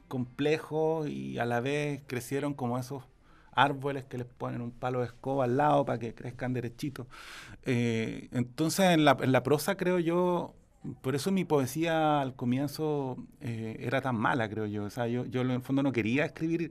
complejos 0.06 1.08
y 1.08 1.40
a 1.40 1.44
la 1.44 1.58
vez 1.58 2.02
crecieron 2.06 2.54
como 2.54 2.78
esos 2.78 3.02
árboles 3.50 4.04
que 4.04 4.18
les 4.18 4.26
ponen 4.28 4.60
un 4.60 4.70
palo 4.70 5.00
de 5.00 5.06
escoba 5.06 5.42
al 5.42 5.56
lado 5.56 5.84
para 5.84 5.98
que 5.98 6.14
crezcan 6.14 6.52
derechitos. 6.52 7.08
Eh, 7.64 8.28
entonces, 8.30 8.90
en 8.90 9.04
la, 9.04 9.16
en 9.20 9.32
la, 9.32 9.42
prosa 9.42 9.76
creo 9.76 9.98
yo, 9.98 10.54
por 11.00 11.16
eso 11.16 11.32
mi 11.32 11.44
poesía 11.44 12.20
al 12.20 12.36
comienzo 12.36 13.16
era 13.40 14.00
tan 14.00 14.14
mala, 14.14 14.48
creo 14.48 14.66
yo. 14.66 14.84
O 14.84 14.90
sea, 14.90 15.08
yo, 15.08 15.24
yo 15.26 15.40
en 15.40 15.50
el 15.50 15.60
fondo 15.60 15.82
no 15.82 15.90
quería 15.90 16.24
escribir 16.24 16.70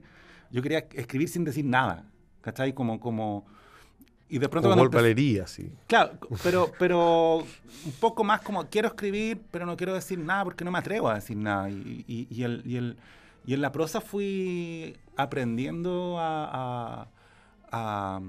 yo 0.52 0.62
quería 0.62 0.86
escribir 0.92 1.28
sin 1.28 1.44
decir 1.44 1.64
nada, 1.64 2.04
¿cachai? 2.42 2.72
Como, 2.74 3.00
como, 3.00 3.44
y 4.28 4.38
de 4.38 4.48
pronto... 4.48 4.70
Como 4.70 4.88
valería, 4.88 5.46
sí. 5.46 5.72
Claro, 5.86 6.12
pero, 6.42 6.70
pero 6.78 7.38
un 7.38 7.92
poco 7.98 8.22
más 8.22 8.42
como 8.42 8.64
quiero 8.66 8.88
escribir, 8.88 9.40
pero 9.50 9.66
no 9.66 9.76
quiero 9.76 9.94
decir 9.94 10.18
nada 10.18 10.44
porque 10.44 10.64
no 10.64 10.70
me 10.70 10.78
atrevo 10.78 11.08
a 11.08 11.14
decir 11.14 11.36
nada. 11.36 11.70
Y, 11.70 12.04
y, 12.06 12.26
y, 12.30 12.44
el, 12.44 12.62
y, 12.64 12.76
el, 12.76 12.96
y 13.46 13.54
en 13.54 13.62
la 13.62 13.72
prosa 13.72 14.00
fui 14.00 14.96
aprendiendo 15.16 16.18
a, 16.18 17.08
a, 17.70 18.20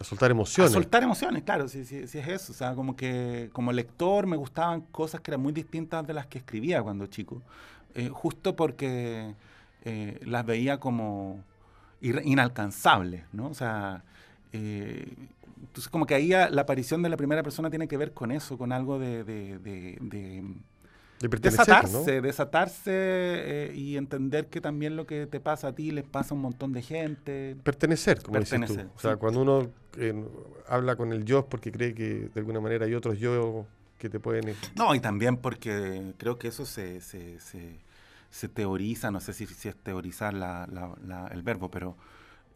a 0.00 0.04
soltar 0.04 0.30
emociones. 0.30 0.70
A 0.70 0.74
soltar 0.74 1.02
emociones, 1.02 1.42
claro, 1.42 1.68
sí, 1.68 1.84
sí, 1.84 2.06
sí, 2.06 2.18
es 2.18 2.28
eso. 2.28 2.52
O 2.52 2.54
sea, 2.54 2.74
como 2.74 2.94
que 2.96 3.50
como 3.52 3.72
lector 3.72 4.26
me 4.26 4.36
gustaban 4.36 4.82
cosas 4.92 5.20
que 5.20 5.32
eran 5.32 5.40
muy 5.40 5.52
distintas 5.52 6.06
de 6.06 6.14
las 6.14 6.26
que 6.26 6.38
escribía 6.38 6.82
cuando 6.82 7.06
chico. 7.06 7.42
Eh, 7.94 8.10
justo 8.10 8.54
porque 8.54 9.34
eh, 9.84 10.18
las 10.24 10.44
veía 10.44 10.78
como 10.78 11.44
inalcanzables, 12.00 13.24
¿no? 13.32 13.48
O 13.48 13.54
sea, 13.54 14.04
eh, 14.52 15.14
entonces 15.60 15.88
como 15.88 16.06
que 16.06 16.14
ahí 16.14 16.28
la 16.28 16.60
aparición 16.60 17.02
de 17.02 17.08
la 17.08 17.16
primera 17.16 17.42
persona 17.42 17.70
tiene 17.70 17.88
que 17.88 17.96
ver 17.96 18.12
con 18.12 18.30
eso, 18.30 18.58
con 18.58 18.72
algo 18.72 18.98
de, 18.98 19.24
de, 19.24 19.58
de, 19.58 20.44
desatarse, 21.20 22.20
desatarse 22.20 22.92
eh, 22.92 23.72
y 23.74 23.96
entender 23.96 24.48
que 24.48 24.60
también 24.60 24.96
lo 24.96 25.06
que 25.06 25.26
te 25.26 25.40
pasa 25.40 25.68
a 25.68 25.72
ti 25.74 25.90
les 25.90 26.04
pasa 26.04 26.34
a 26.34 26.36
un 26.36 26.42
montón 26.42 26.72
de 26.72 26.82
gente. 26.82 27.56
Pertenecer, 27.62 28.22
como 28.22 28.38
dices 28.38 28.60
tú. 28.66 28.80
O 28.94 28.98
sea, 28.98 29.16
cuando 29.16 29.42
uno 29.42 29.70
habla 30.68 30.96
con 30.96 31.12
el 31.12 31.24
yo 31.24 31.46
porque 31.46 31.72
cree 31.72 31.94
que 31.94 32.28
de 32.28 32.40
alguna 32.40 32.60
manera 32.60 32.86
hay 32.86 32.94
otros 32.94 33.18
yo 33.18 33.66
que 33.98 34.10
te 34.10 34.20
pueden... 34.20 34.54
No, 34.74 34.94
y 34.94 35.00
también 35.00 35.38
porque 35.38 36.12
creo 36.18 36.38
que 36.38 36.48
eso 36.48 36.66
se 36.66 37.00
se 37.00 37.38
teoriza, 38.48 39.10
no 39.10 39.20
sé 39.20 39.32
si, 39.32 39.46
si 39.46 39.68
es 39.68 39.76
teorizar 39.76 40.34
el 40.34 41.42
verbo, 41.42 41.70
pero 41.70 41.96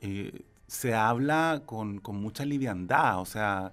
eh, 0.02 0.44
se 0.66 0.94
habla 0.94 1.62
con, 1.64 2.02
mucha 2.12 2.44
liviandad, 2.44 3.20
o 3.20 3.24
sea, 3.24 3.72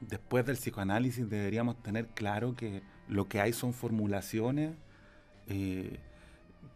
después 0.00 0.44
del 0.44 0.56
psicoanálisis 0.56 1.28
deberíamos 1.28 1.82
tener 1.82 2.08
claro 2.08 2.54
que 2.54 2.82
lo 3.08 3.26
que 3.26 3.40
hay 3.40 3.52
son 3.52 3.72
formulaciones, 3.72 4.74
eh, 5.48 5.98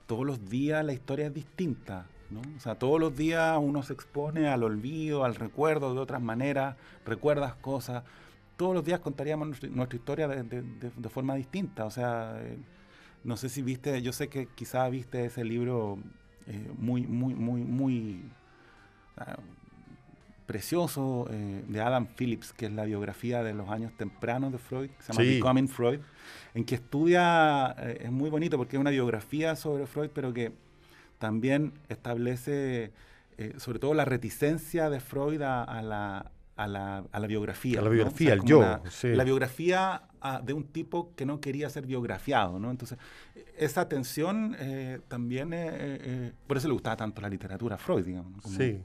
todos 0.06 0.26
los 0.26 0.48
días 0.48 0.84
la 0.84 0.94
historia 0.94 1.26
es 1.26 1.34
distinta, 1.34 2.06
¿no? 2.30 2.40
O 2.56 2.61
sea, 2.61 2.74
todos 2.74 2.98
los 2.98 3.14
días 3.16 3.58
uno 3.61 3.82
se 3.82 3.92
expone 3.92 4.48
al 4.48 4.62
olvido, 4.62 5.24
al 5.24 5.34
recuerdo 5.34 5.92
de 5.94 6.00
otras 6.00 6.22
maneras, 6.22 6.76
recuerdas 7.04 7.54
cosas, 7.54 8.04
todos 8.56 8.74
los 8.74 8.84
días 8.84 9.00
contaríamos 9.00 9.62
nuestra, 9.70 9.96
historia 9.96 10.26
de, 10.26 11.08
forma 11.11 11.34
distinta, 11.34 11.84
o 11.84 11.90
sea... 11.90 12.40
Eh, 12.40 12.58
no 13.24 13.37
sé 13.37 13.48
si 13.48 13.62
viste, 13.62 14.00
yo 14.02 14.12
sé 14.12 14.28
que 14.28 14.46
quizá 14.46 14.88
viste 14.88 15.24
ese 15.24 15.44
libro 15.44 15.98
eh, 16.46 16.70
muy, 16.78 17.07
muy, 17.07 17.35
muy, 17.35 17.62
muy 17.62 18.22
ah, 19.16 19.38
precioso 20.46 21.28
eh, 21.31 21.62
de 21.68 21.81
Adam 21.81 22.07
Phillips, 22.07 22.52
que 22.52 22.66
es 22.66 22.72
la 22.72 22.85
biografía 22.85 23.42
de 23.42 23.52
los 23.52 23.68
años 23.68 23.92
tempranos 23.96 24.52
de 24.52 24.59
Freud, 24.59 24.90
que 24.90 25.02
se 25.02 25.12
llama 25.12 25.28
Becoming 25.28 25.68
Freud, 25.68 26.00
en 26.54 26.64
que 26.64 26.76
estudia, 26.76 27.74
eh, 27.78 27.98
es 28.04 28.11
muy 28.11 28.31
bonito 28.31 28.57
porque 28.57 28.76
es 28.76 28.81
una 28.81 28.90
biografía 28.90 29.57
sobre 29.57 29.87
Freud, 29.87 30.11
pero 30.14 30.33
que 30.33 30.52
también 31.18 31.72
establece 31.88 32.92
sobre 33.59 33.78
todo 33.78 33.94
la 33.94 34.04
reticencia 34.04 34.90
de 34.90 34.98
Freud 34.98 35.40
a, 35.42 35.81
la, 35.81 36.33
a 36.57 36.66
la, 36.66 37.04
a 37.12 37.20
la 37.20 37.26
biografía. 37.28 37.78
A 37.78 37.83
la 37.83 37.88
biografía, 37.88 38.33
el 38.33 38.42
yo. 38.42 38.81
La 39.04 39.22
biografía 39.22 40.08
ah, 40.20 40.40
de 40.44 40.52
un 40.52 40.64
tipo 40.64 41.14
que 41.14 41.26
no 41.26 41.40
quería 41.40 41.68
ser 41.70 41.87
biografiado, 41.87 42.59
¿no? 42.59 42.70
Entonces, 42.70 42.98
esa 43.57 43.88
tensión 43.88 44.57
eh, 44.59 45.00
también, 45.09 45.52
eh, 45.52 45.68
eh, 45.70 46.33
por 46.46 46.57
eso 46.57 46.68
le 46.68 46.74
gustaba 46.74 46.96
tanto 46.96 47.20
la 47.20 47.28
literatura 47.28 47.76
a 47.76 47.78
Freud, 47.78 48.04
digamos. 48.04 48.42
Sí. 48.44 48.81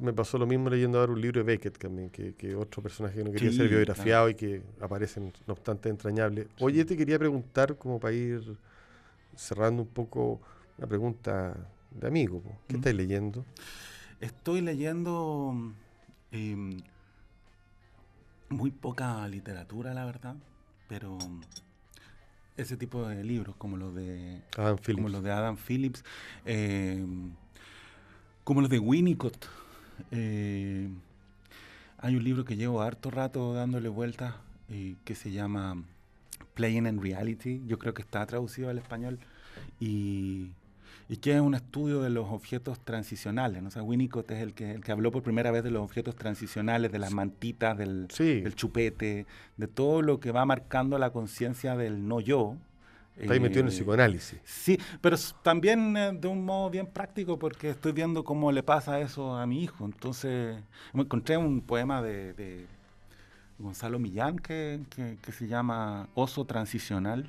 me 0.00 0.12
pasó 0.12 0.38
lo 0.38 0.46
mismo 0.46 0.70
leyendo 0.70 0.98
ahora 0.98 1.12
un 1.12 1.20
libro 1.20 1.40
de 1.40 1.44
Beckett 1.44 1.78
también, 1.78 2.10
que, 2.10 2.34
que 2.34 2.54
otro 2.54 2.82
personaje 2.82 3.16
que 3.16 3.24
no 3.24 3.32
quería 3.32 3.52
ser 3.52 3.68
biografiado 3.68 4.28
y 4.28 4.34
que 4.34 4.62
aparecen, 4.80 5.32
no 5.46 5.52
obstante, 5.52 5.88
entrañables. 5.88 6.48
Oye, 6.60 6.84
te 6.84 6.96
quería 6.96 7.18
preguntar, 7.18 7.76
como 7.76 8.00
para 8.00 8.14
ir 8.14 8.56
cerrando 9.36 9.82
un 9.82 9.88
poco, 9.88 10.40
una 10.76 10.86
pregunta 10.86 11.56
de 11.90 12.06
amigo. 12.06 12.42
¿Qué 12.66 12.76
estás 12.76 12.94
leyendo? 12.94 13.44
Estoy 14.20 14.60
leyendo 14.60 15.54
em, 16.32 16.76
muy 18.48 18.70
poca 18.70 19.26
literatura, 19.28 19.94
la 19.94 20.04
verdad, 20.04 20.36
pero 20.88 21.18
ese 22.56 22.76
tipo 22.76 23.06
de 23.06 23.22
libros 23.22 23.54
como 23.56 23.76
los 23.76 23.94
de 23.94 24.42
Adam 24.56 24.76
Phillips, 24.76 24.96
como 24.96 25.08
los 25.08 25.22
de, 25.22 25.30
Adam 25.30 25.56
Phillips, 25.56 26.04
em, 26.44 27.30
como 28.44 28.60
los 28.60 28.70
de 28.70 28.78
Winnicott. 28.78 29.46
Eh, 30.10 30.88
hay 31.98 32.16
un 32.16 32.24
libro 32.24 32.44
que 32.44 32.56
llevo 32.56 32.82
harto 32.82 33.10
rato 33.10 33.54
dándole 33.54 33.88
vueltas 33.88 34.34
eh, 34.70 34.96
que 35.04 35.14
se 35.14 35.30
llama 35.30 35.82
Playing 36.54 36.86
in 36.86 37.02
Reality. 37.02 37.62
Yo 37.66 37.78
creo 37.78 37.94
que 37.94 38.02
está 38.02 38.24
traducido 38.26 38.70
al 38.70 38.78
español 38.78 39.18
y 39.80 40.50
y 41.08 41.16
que 41.16 41.34
es 41.34 41.40
un 41.40 41.54
estudio 41.54 42.02
de 42.02 42.10
los 42.10 42.26
objetos 42.28 42.80
transicionales. 42.80 43.62
¿no? 43.62 43.68
O 43.68 43.70
sea, 43.70 43.82
Winnicott 43.82 44.30
es 44.30 44.42
el 44.42 44.52
que, 44.52 44.72
el 44.72 44.84
que 44.84 44.92
habló 44.92 45.10
por 45.10 45.22
primera 45.22 45.50
vez 45.50 45.64
de 45.64 45.70
los 45.70 45.82
objetos 45.82 46.14
transicionales, 46.16 46.92
de 46.92 46.98
las 46.98 47.12
mantitas, 47.12 47.78
del, 47.78 48.08
chupete, 48.54 49.26
de 49.56 49.68
todo 49.68 50.02
lo 50.02 50.20
que 50.20 50.32
va 50.32 50.44
marcando 50.44 50.98
la 50.98 51.10
conciencia 51.10 51.76
del 51.76 52.06
no 52.06 52.20
yo. 52.20 52.56
Está 53.16 53.32
ahí 53.32 53.40
metido 53.40 53.60
en 53.60 53.66
el 53.66 53.72
eh, 53.72 53.76
psicoanálisis. 53.76 54.38
Sí, 54.44 54.78
pero 55.00 55.16
también 55.42 55.96
eh, 55.96 56.12
de 56.12 56.28
un 56.28 56.44
modo 56.44 56.70
bien 56.70 56.86
práctico 56.86 57.38
porque 57.38 57.70
estoy 57.70 57.92
viendo 57.92 58.22
cómo 58.22 58.52
le 58.52 58.62
pasa 58.62 59.00
eso 59.00 59.34
a 59.34 59.46
mi 59.46 59.62
hijo. 59.62 59.86
Entonces, 59.86 60.58
me 60.92 61.02
encontré 61.02 61.38
un 61.38 61.62
poema 61.62 62.02
de, 62.02 62.66
Gonzalo 63.58 63.98
Millán 63.98 64.38
que, 64.38 64.80
que 65.20 65.32
se 65.32 65.48
llama 65.48 66.08
Oso 66.14 66.44
Transicional 66.44 67.28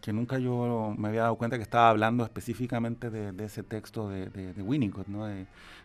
que 0.00 0.12
nunca 0.12 0.38
yo 0.38 0.94
me 0.96 1.08
había 1.08 1.22
dado 1.22 1.36
cuenta 1.36 1.56
que 1.56 1.62
estaba 1.62 1.90
hablando 1.90 2.24
específicamente 2.24 3.10
de, 3.10 3.44
ese 3.44 3.62
texto 3.62 4.08
de, 4.08 4.28
de, 4.28 4.62
Winnicott. 4.62 5.08
¿no? 5.08 5.26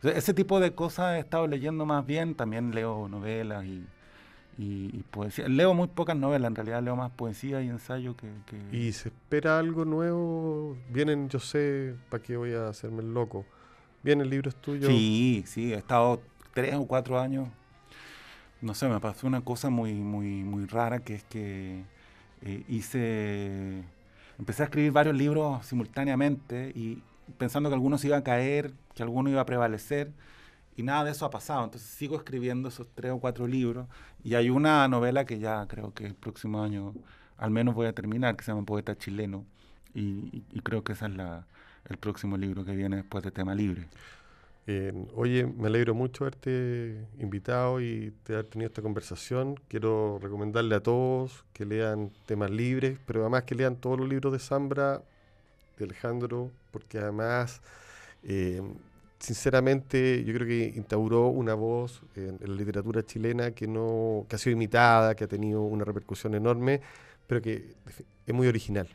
ese 0.03 0.33
tipo 0.33 0.59
de 0.59 0.73
cosas 0.73 1.15
he 1.15 1.19
estado 1.19 1.47
leyendo 1.47 1.85
más 1.85 2.05
bien, 2.05 2.35
también 2.35 2.75
leo 2.75 3.07
novelas 3.09 3.65
y, 3.65 3.83
y, 4.57 5.03
poesía. 5.09 5.47
Leo 5.47 5.73
muy 5.73 5.87
pocas 5.87 6.15
novelas, 6.15 6.49
en 6.49 6.55
realidad 6.55 6.83
leo 6.83 6.95
más 6.95 7.11
poesía 7.11 7.61
y 7.61 7.69
ensayo 7.69 8.15
que, 8.15 8.29
¿Y 8.71 8.91
se 8.91 9.09
espera 9.09 9.57
algo 9.57 9.85
nuevo? 9.85 10.77
Vienen, 10.89 11.29
yo 11.29 11.39
sé, 11.39 11.95
¿para 12.09 12.21
qué 12.21 12.37
voy 12.37 12.53
a 12.53 12.67
hacerme 12.67 13.01
el 13.01 13.13
loco? 13.13 13.45
¿Vienen 14.03 14.29
libros 14.29 14.55
tuyos? 14.55 14.87
Sí, 14.87 15.43
sí, 15.47 15.73
he 15.73 15.77
estado 15.77 16.21
tres 16.53 16.75
o 16.75 16.85
cuatro 16.85 17.19
años. 17.19 17.47
No 18.61 18.75
sé, 18.75 18.87
me 18.87 18.99
pasó 18.99 19.25
una 19.25 19.41
cosa 19.41 19.69
muy, 19.71 19.93
muy, 19.93 20.43
muy 20.43 20.65
rara, 20.67 20.99
que 20.99 21.15
es 21.15 21.23
que 21.23 21.83
eh, 22.43 22.63
hice 22.67 23.83
empecé 24.41 24.63
a 24.63 24.65
escribir 24.65 24.91
varios 24.91 25.15
libros 25.15 25.63
simultáneamente 25.67 26.71
y 26.75 27.03
pensando 27.37 27.69
que 27.69 27.75
algunos 27.75 28.03
iban 28.03 28.21
a 28.21 28.23
caer, 28.23 28.73
que 28.95 29.03
alguno 29.03 29.29
iba 29.29 29.39
a 29.39 29.45
prevalecer, 29.45 30.11
y 30.75 30.81
nada 30.81 31.03
de 31.03 31.11
eso 31.11 31.25
ha 31.27 31.29
pasado. 31.29 31.63
Entonces 31.63 31.87
sigo 31.87 32.15
escribiendo 32.15 32.69
esos 32.69 32.87
tres 32.95 33.11
o 33.11 33.19
cuatro 33.19 33.45
libros 33.45 33.87
y 34.23 34.33
hay 34.33 34.49
una 34.49 34.87
novela 34.87 35.25
que 35.25 35.37
ya 35.37 35.67
creo 35.67 35.93
que 35.93 36.07
el 36.07 36.15
próximo 36.15 36.63
año 36.63 36.95
al 37.37 37.51
menos 37.51 37.75
voy 37.75 37.85
a 37.85 37.93
terminar, 37.93 38.35
que 38.35 38.43
se 38.43 38.51
llama 38.51 38.65
Poeta 38.65 38.97
Chileno, 38.97 39.45
y, 39.93 40.41
creo 40.63 40.83
que 40.83 40.93
ese 40.93 41.05
es 41.05 41.15
la, 41.15 41.45
el 41.85 41.97
próximo 41.97 42.35
libro 42.37 42.65
que 42.65 42.75
viene 42.75 42.97
después 42.97 43.23
de 43.23 43.31
Tema 43.31 43.53
Libre 43.53 43.89
oye, 45.15 45.45
me 45.45 45.67
alegro 45.67 45.93
mucho 45.93 46.23
haberte 46.23 47.07
invitado 47.19 47.81
y 47.81 48.13
de 48.25 48.33
haber 48.33 48.45
tenido 48.45 48.67
esta 48.67 48.81
conversación. 48.81 49.59
Quiero 49.67 50.19
recomendarle 50.21 50.75
a 50.75 50.79
todos 50.81 51.45
que 51.53 51.65
lean 51.65 52.11
temas 52.25 52.51
libres, 52.51 52.99
pero 53.05 53.21
además 53.21 53.43
que 53.43 53.55
lean 53.55 53.75
todos 53.75 53.99
los 53.99 54.07
libros 54.07 54.31
de 54.33 54.39
Zambra, 54.39 55.01
de 55.77 55.85
Alejandro, 55.85 56.51
porque 56.71 56.99
además, 56.99 57.61
eh, 58.23 58.61
sinceramente, 59.19 60.23
yo 60.23 60.33
creo 60.33 60.47
que 60.47 60.73
instauró 60.75 61.27
una 61.27 61.53
voz 61.53 62.01
en, 62.15 62.37
la 62.39 62.55
literatura 62.55 63.03
chilena 63.03 63.51
que, 63.51 63.67
no, 63.67 64.25
que 64.29 64.35
ha 64.35 64.39
sido 64.39 64.53
imitada, 64.53 65.15
que 65.15 65.23
ha 65.23 65.27
tenido 65.27 65.61
una 65.63 65.83
repercusión 65.83 66.35
enorme, 66.35 66.81
pero 67.27 67.41
que 67.41 67.73
es 68.27 68.33
muy 68.33 68.47
original 68.47 68.87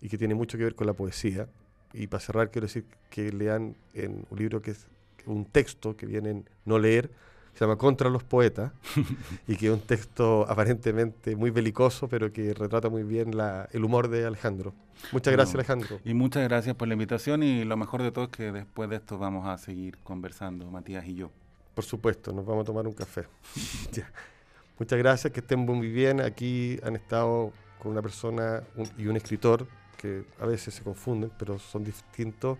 y 0.00 0.08
que 0.08 0.18
tiene 0.18 0.34
mucho 0.34 0.58
que 0.58 0.64
ver 0.64 0.74
con 0.74 0.86
la 0.86 0.92
poesía. 0.92 1.48
Y 1.94 2.08
para 2.08 2.20
cerrar, 2.20 2.50
quiero 2.50 2.66
decir 2.66 2.84
que 3.08 3.32
lean 3.32 3.76
en 3.94 4.26
un 4.28 4.38
libro 4.38 4.60
que 4.60 4.72
es 4.72 4.86
un 5.26 5.44
texto 5.44 5.96
que 5.96 6.06
vienen 6.06 6.48
no 6.64 6.78
leer, 6.78 7.10
se 7.54 7.60
llama 7.60 7.76
Contra 7.76 8.10
los 8.10 8.24
Poetas, 8.24 8.72
y 9.46 9.56
que 9.56 9.66
es 9.66 9.72
un 9.72 9.80
texto 9.80 10.44
aparentemente 10.48 11.36
muy 11.36 11.50
belicoso, 11.50 12.08
pero 12.08 12.32
que 12.32 12.52
retrata 12.52 12.88
muy 12.88 13.04
bien 13.04 13.36
la, 13.36 13.68
el 13.72 13.84
humor 13.84 14.08
de 14.08 14.26
Alejandro. 14.26 14.74
Muchas 15.12 15.32
gracias, 15.32 15.54
Alejandro. 15.54 16.00
Y 16.04 16.14
muchas 16.14 16.42
gracias 16.44 16.74
por 16.74 16.88
la 16.88 16.94
invitación, 16.94 17.42
y 17.42 17.64
lo 17.64 17.76
mejor 17.76 18.02
de 18.02 18.10
todo 18.10 18.24
es 18.24 18.30
que 18.30 18.50
después 18.50 18.90
de 18.90 18.96
esto 18.96 19.18
vamos 19.18 19.46
a 19.46 19.56
seguir 19.58 19.98
conversando, 19.98 20.70
Matías 20.70 21.06
y 21.06 21.14
yo. 21.14 21.30
Por 21.74 21.84
supuesto, 21.84 22.32
nos 22.32 22.44
vamos 22.44 22.62
a 22.62 22.66
tomar 22.66 22.86
un 22.86 22.92
café. 22.92 23.24
Muchas 24.78 24.98
gracias, 24.98 25.32
que 25.32 25.40
estén 25.40 25.60
muy 25.60 25.88
bien. 25.88 26.20
Aquí 26.20 26.78
han 26.82 26.96
estado 26.96 27.52
con 27.78 27.92
una 27.92 28.02
persona 28.02 28.62
y 28.98 29.06
un 29.06 29.16
escritor 29.16 29.66
que 29.96 30.24
a 30.40 30.46
veces 30.46 30.74
se 30.74 30.82
confunden, 30.82 31.30
pero 31.38 31.58
son 31.58 31.84
distintos 31.84 32.58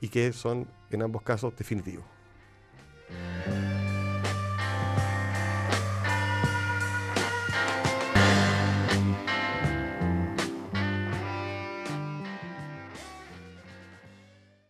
y 0.00 0.08
que 0.08 0.32
son 0.32 0.66
en 0.90 1.02
ambos 1.02 1.22
casos 1.22 1.54
definitivos. 1.56 2.04